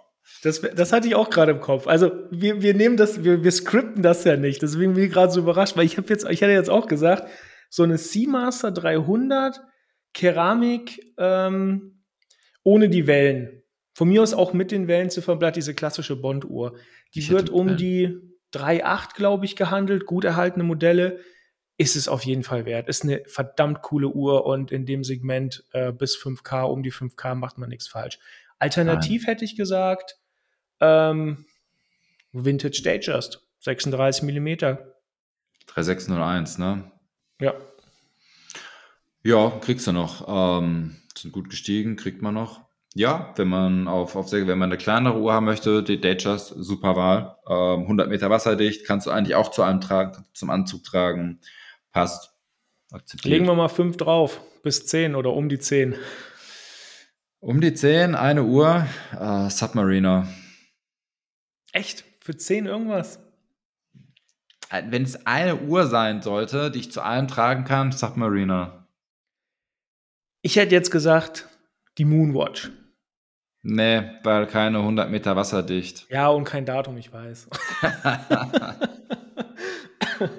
[0.44, 1.88] das, das hatte ich auch gerade im Kopf.
[1.88, 4.62] Also wir, wir nehmen das, wir, wir skripten das ja nicht.
[4.62, 7.30] Deswegen bin ich gerade so überrascht, weil ich habe jetzt, ich hatte jetzt auch gesagt,
[7.70, 9.62] so eine Seamaster 300
[10.14, 12.04] Keramik ähm,
[12.64, 13.64] ohne die Wellen.
[13.94, 16.78] Von mir aus auch mit den Wellenzifferblatt, diese klassische Bond-Uhr.
[17.14, 18.18] Die wird um die
[18.54, 21.20] 3,8, glaube ich, gehandelt, gut erhaltene Modelle.
[21.78, 22.88] Ist es auf jeden Fall wert.
[22.88, 27.36] Ist eine verdammt coole Uhr und in dem Segment äh, bis 5K, um die 5K
[27.36, 28.20] macht man nichts falsch.
[28.62, 29.34] Alternativ Nein.
[29.34, 30.18] hätte ich gesagt,
[30.80, 31.46] ähm,
[32.32, 34.78] Vintage Datejust, 36 mm.
[35.66, 36.92] 3601, ne?
[37.40, 37.56] Ja.
[39.24, 40.28] Ja, kriegst du noch.
[40.28, 42.62] Ähm, sind gut gestiegen, kriegt man noch.
[42.94, 46.96] Ja, wenn man auf, auf wenn man eine kleinere Uhr haben möchte, die Datejust, super
[46.96, 47.38] Wahl.
[47.50, 51.40] Ähm, 100 Meter wasserdicht, kannst du eigentlich auch zu einem tragen, zum Anzug tragen.
[51.92, 52.32] Passt.
[52.92, 53.32] Akzeptiert.
[53.32, 55.96] Legen wir mal 5 drauf, bis 10 oder um die 10.
[57.42, 58.86] Um die 10, eine Uhr,
[59.20, 60.28] äh, Submariner.
[61.72, 62.04] Echt?
[62.20, 63.18] Für 10 irgendwas?
[64.70, 68.88] Äh, wenn es eine Uhr sein sollte, die ich zu allem tragen kann, Submariner.
[70.44, 71.48] Ich hätte jetzt gesagt,
[71.98, 72.70] die Moonwatch.
[73.64, 76.06] Nee, weil keine 100 Meter wasserdicht.
[76.12, 77.50] Ja, und kein Datum, ich weiß.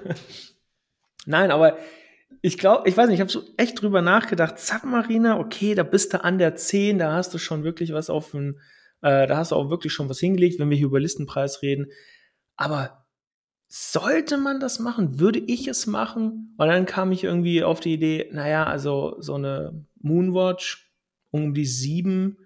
[1.25, 1.77] Nein, aber
[2.43, 4.59] ich glaube, ich weiß nicht, ich habe so echt drüber nachgedacht.
[4.59, 8.31] Submariner, okay, da bist du an der 10, da hast du schon wirklich was auf
[8.31, 8.59] dem
[9.03, 11.87] äh, da hast du auch wirklich schon was hingelegt, wenn wir hier über Listenpreis reden.
[12.55, 13.05] Aber
[13.67, 15.19] sollte man das machen?
[15.19, 16.55] Würde ich es machen?
[16.57, 20.89] Und dann kam ich irgendwie auf die Idee, naja, also so eine Moonwatch
[21.31, 22.37] um die sieben.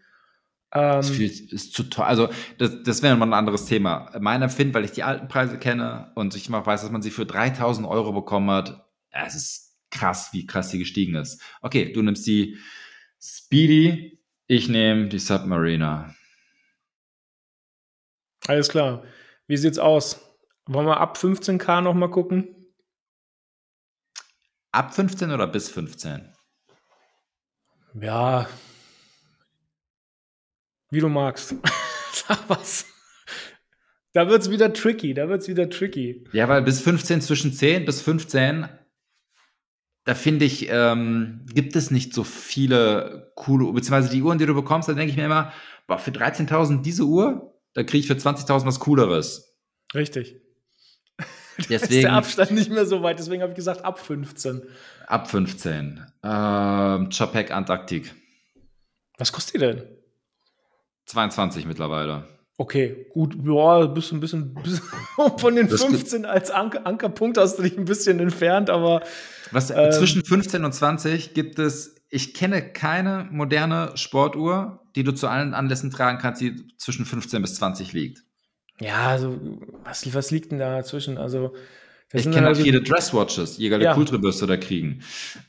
[0.74, 2.08] Ähm, das ist zu teuer.
[2.08, 4.12] Also, das, das wäre mal ein anderes Thema.
[4.20, 7.12] Mein Empfinden, weil ich die alten Preise kenne und ich mal weiß, dass man sie
[7.12, 11.42] für 3000 Euro bekommen hat, es ist krass, wie krass die gestiegen ist.
[11.62, 12.58] Okay, du nimmst die
[13.20, 16.16] Speedy, ich nehme die Submariner.
[18.48, 19.04] Alles klar.
[19.48, 20.22] Wie sieht's aus?
[20.66, 22.54] Wollen wir ab 15k nochmal gucken?
[24.72, 26.34] Ab 15 oder bis 15?
[28.02, 28.48] Ja.
[30.92, 31.56] Wie du magst.
[32.12, 32.86] Sag was.
[34.14, 36.28] Da wird's wieder tricky, da wird's wieder tricky.
[36.32, 38.68] Ja, weil bis 15, zwischen 10 bis 15,
[40.08, 44.54] da finde ich, ähm, gibt es nicht so viele coole, beziehungsweise die Uhren, die du
[44.54, 45.52] bekommst, da denke ich mir immer,
[45.86, 49.58] boah, für 13.000 diese Uhr, da kriege ich für 20.000 was Cooleres.
[49.94, 50.38] Richtig.
[51.58, 54.62] Deswegen, ist der Abstand nicht mehr so weit, deswegen habe ich gesagt ab 15.
[55.08, 56.06] Ab 15.
[56.24, 58.14] Ähm, Chapek Antarktik.
[59.18, 59.84] Was kostet die denn?
[61.08, 62.37] 22 mittlerweile.
[62.60, 64.82] Okay, gut, ja, bist ein bisschen, bisschen
[65.38, 69.04] von den 15 als Anker, Ankerpunkt hast du dich ein bisschen entfernt, aber.
[69.52, 75.12] Was, ähm, zwischen 15 und 20 gibt es, ich kenne keine moderne Sportuhr, die du
[75.12, 78.24] zu allen Anlässen tragen kannst, die zwischen 15 bis 20 liegt.
[78.80, 79.40] Ja, also,
[79.84, 81.20] was, was liegt denn da zwischen?
[81.20, 81.54] Also,
[82.12, 83.58] ich kenne also, viele Dresswatches.
[83.58, 83.92] Jäger ja.
[83.92, 85.04] Le Coultre wirst du da kriegen.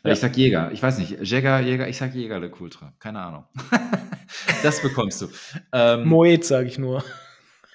[0.05, 0.13] Ja.
[0.13, 0.73] Ich sag Jäger.
[0.73, 1.19] Ich weiß nicht.
[1.23, 2.93] Jäger, Jäger, ich sag Jäger Le Coultre.
[2.99, 3.45] Keine Ahnung.
[4.63, 5.29] das bekommst du.
[5.73, 7.05] Ähm, Moet, sage ich nur.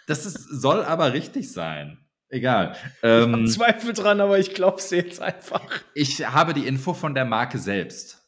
[0.08, 2.00] Das ist, soll aber richtig sein.
[2.30, 2.76] Egal.
[3.04, 5.70] Ähm, ich Zweifel dran, aber ich glaube es jetzt einfach.
[5.94, 8.24] Ich habe die Info von der Marke selbst.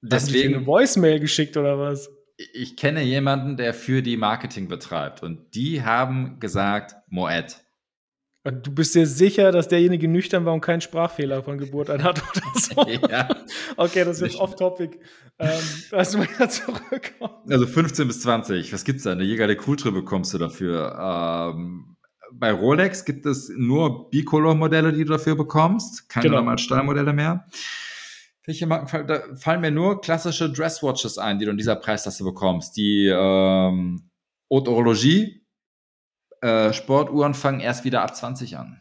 [0.00, 2.08] Deswegen Hast du eine Voicemail geschickt oder was?
[2.54, 7.61] Ich kenne jemanden, der für die Marketing betreibt und die haben gesagt Moet.
[8.44, 12.02] Und du bist dir sicher, dass derjenige nüchtern war und keinen Sprachfehler von Geburt an
[12.02, 13.08] hat oder so?
[13.08, 13.28] ja.
[13.76, 14.98] Okay, das ist jetzt off-topic.
[15.38, 15.60] Ähm,
[15.92, 17.34] lass mal wieder zurückkommen.
[17.48, 19.12] Also 15 bis 20, was gibt's da?
[19.12, 21.54] Eine Jäger der Kultre bekommst du dafür.
[21.54, 21.96] Ähm,
[22.32, 26.08] bei Rolex gibt es nur Bicolor-Modelle, die du dafür bekommst.
[26.08, 26.38] Keine genau.
[26.38, 27.46] normalen Stahlmodelle mehr.
[28.44, 32.76] Welche Marken da fallen mir nur klassische Dresswatches ein, die du in dieser Preisklasse bekommst.
[32.76, 34.10] Die ähm,
[34.50, 35.41] Haute Horlogie,
[36.42, 38.80] äh, Sportuhren fangen erst wieder ab 20 an.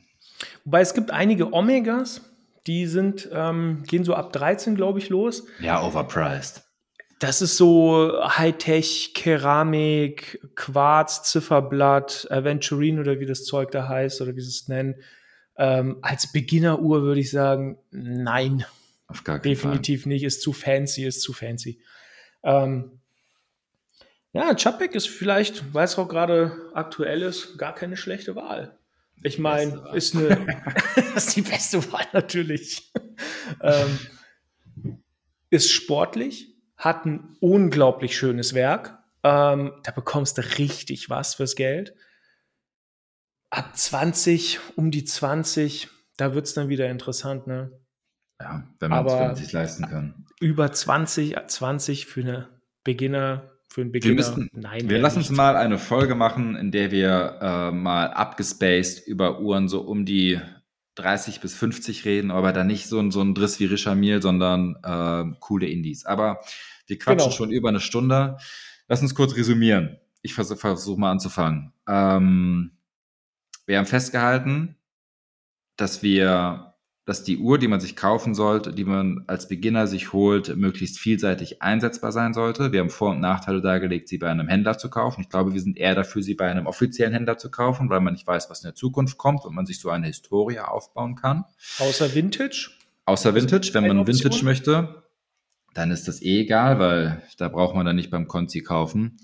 [0.66, 2.22] Wobei es gibt einige Omegas,
[2.68, 5.45] die sind, ähm, gehen so ab 13, glaube ich, los.
[5.59, 6.64] Ja, overpriced.
[7.20, 14.36] das ist so Hightech, Keramik, Quarz, Zifferblatt, Aventurine oder wie das Zeug da heißt oder
[14.36, 14.95] wie sie es nennen.
[15.57, 18.66] Ähm, als Beginneruhr würde ich sagen, nein.
[19.07, 20.14] Auf gar keinen Definitiv Fall.
[20.14, 21.80] nicht, ist zu fancy, ist zu fancy.
[22.43, 23.01] Ähm,
[24.34, 28.77] ja, Chapek ist vielleicht, weil es auch gerade aktuell ist, gar keine schlechte Wahl.
[29.23, 30.63] Ich meine, ist eine,
[31.15, 32.91] ist die beste Wahl natürlich.
[33.61, 33.99] ähm,
[35.49, 38.97] ist sportlich, hat ein unglaublich schönes Werk.
[39.23, 41.93] Ähm, da bekommst du richtig was fürs Geld.
[43.49, 47.71] Ab 20, um die 20, da wird es dann wieder interessant, ne?
[48.39, 50.25] Ja, wenn man es sich leisten kann.
[50.39, 52.49] Über 20, 20 für eine
[52.84, 54.11] Beginner, für einen Beginner.
[54.11, 58.07] Wir, müssen, Nein, wir lassen uns mal eine Folge machen, in der wir äh, mal
[58.07, 60.41] abgespaced über Uhren so um die
[60.95, 64.76] 30 bis 50 reden, aber dann nicht so ein, so ein Driss wie Richamil, sondern
[64.84, 66.05] äh, coole Indies.
[66.05, 66.41] Aber
[66.88, 67.32] wir quatschen genau.
[67.32, 68.38] schon über eine Stunde.
[68.89, 69.97] Lass uns kurz resümieren.
[70.22, 71.72] Ich versuche versuch mal anzufangen.
[71.88, 72.72] Ähm,
[73.65, 74.76] wir haben festgehalten,
[75.78, 76.70] dass wir
[77.06, 80.99] dass die Uhr, die man sich kaufen sollte, die man als Beginner sich holt, möglichst
[80.99, 82.72] vielseitig einsetzbar sein sollte.
[82.72, 85.22] Wir haben Vor- und Nachteile dargelegt, sie bei einem Händler zu kaufen.
[85.22, 88.14] Ich glaube, wir sind eher dafür, sie bei einem offiziellen Händler zu kaufen, weil man
[88.14, 91.45] nicht weiß, was in der Zukunft kommt und man sich so eine Historie aufbauen kann.
[91.80, 92.70] Außer Vintage?
[93.06, 93.72] Außer Vintage.
[93.74, 95.04] Wenn man Vintage möchte,
[95.74, 99.18] dann ist das eh egal, weil da braucht man dann nicht beim Konzi kaufen.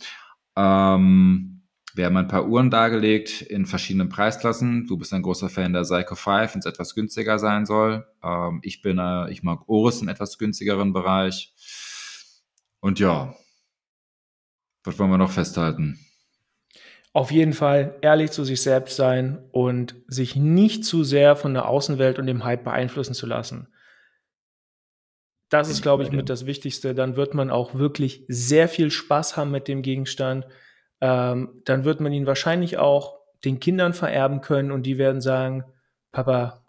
[0.56, 1.57] Ähm,
[1.98, 4.86] wir haben ein paar Uhren dargelegt in verschiedenen Preisklassen.
[4.88, 8.06] Du bist ein großer Fan der Psycho 5, wenn es etwas günstiger sein soll.
[8.24, 11.54] Ähm, ich bin, äh, ich mag Oris im etwas günstigeren Bereich.
[12.80, 13.36] Und ja,
[14.84, 16.00] was wollen wir noch festhalten?
[17.14, 21.68] Auf jeden Fall ehrlich zu sich selbst sein und sich nicht zu sehr von der
[21.68, 23.68] Außenwelt und dem Hype beeinflussen zu lassen.
[25.50, 26.94] Das ist, glaube ich, mit das Wichtigste.
[26.94, 30.46] Dann wird man auch wirklich sehr viel Spaß haben mit dem Gegenstand
[31.02, 35.64] ähm, dann wird man ihn wahrscheinlich auch den Kindern vererben können und die werden sagen,
[36.12, 36.64] Papa,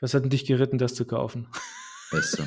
[0.00, 1.48] was hat denn dich geritten, das zu kaufen?
[2.10, 2.46] Beste.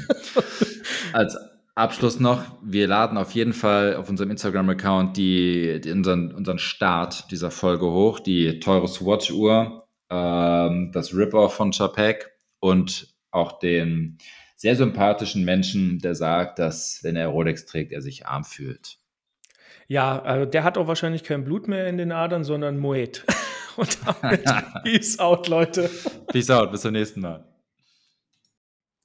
[1.14, 1.38] Als
[1.76, 7.32] Abschluss noch, wir laden auf jeden Fall auf unserem Instagram-Account die, die, unseren, unseren Start
[7.32, 14.18] dieser Folge hoch, die teure Swatch-Uhr, ähm, das Rip-Off von Chapek und auch den
[14.56, 18.98] sehr sympathischen Menschen, der sagt, dass wenn er Rolex trägt, er sich arm fühlt.
[19.88, 23.26] Ja, also der hat auch wahrscheinlich kein Blut mehr in den Adern, sondern Moet.
[23.76, 24.44] Und damit
[24.84, 25.90] Peace out, Leute.
[26.28, 27.44] Peace out, bis zum nächsten Mal.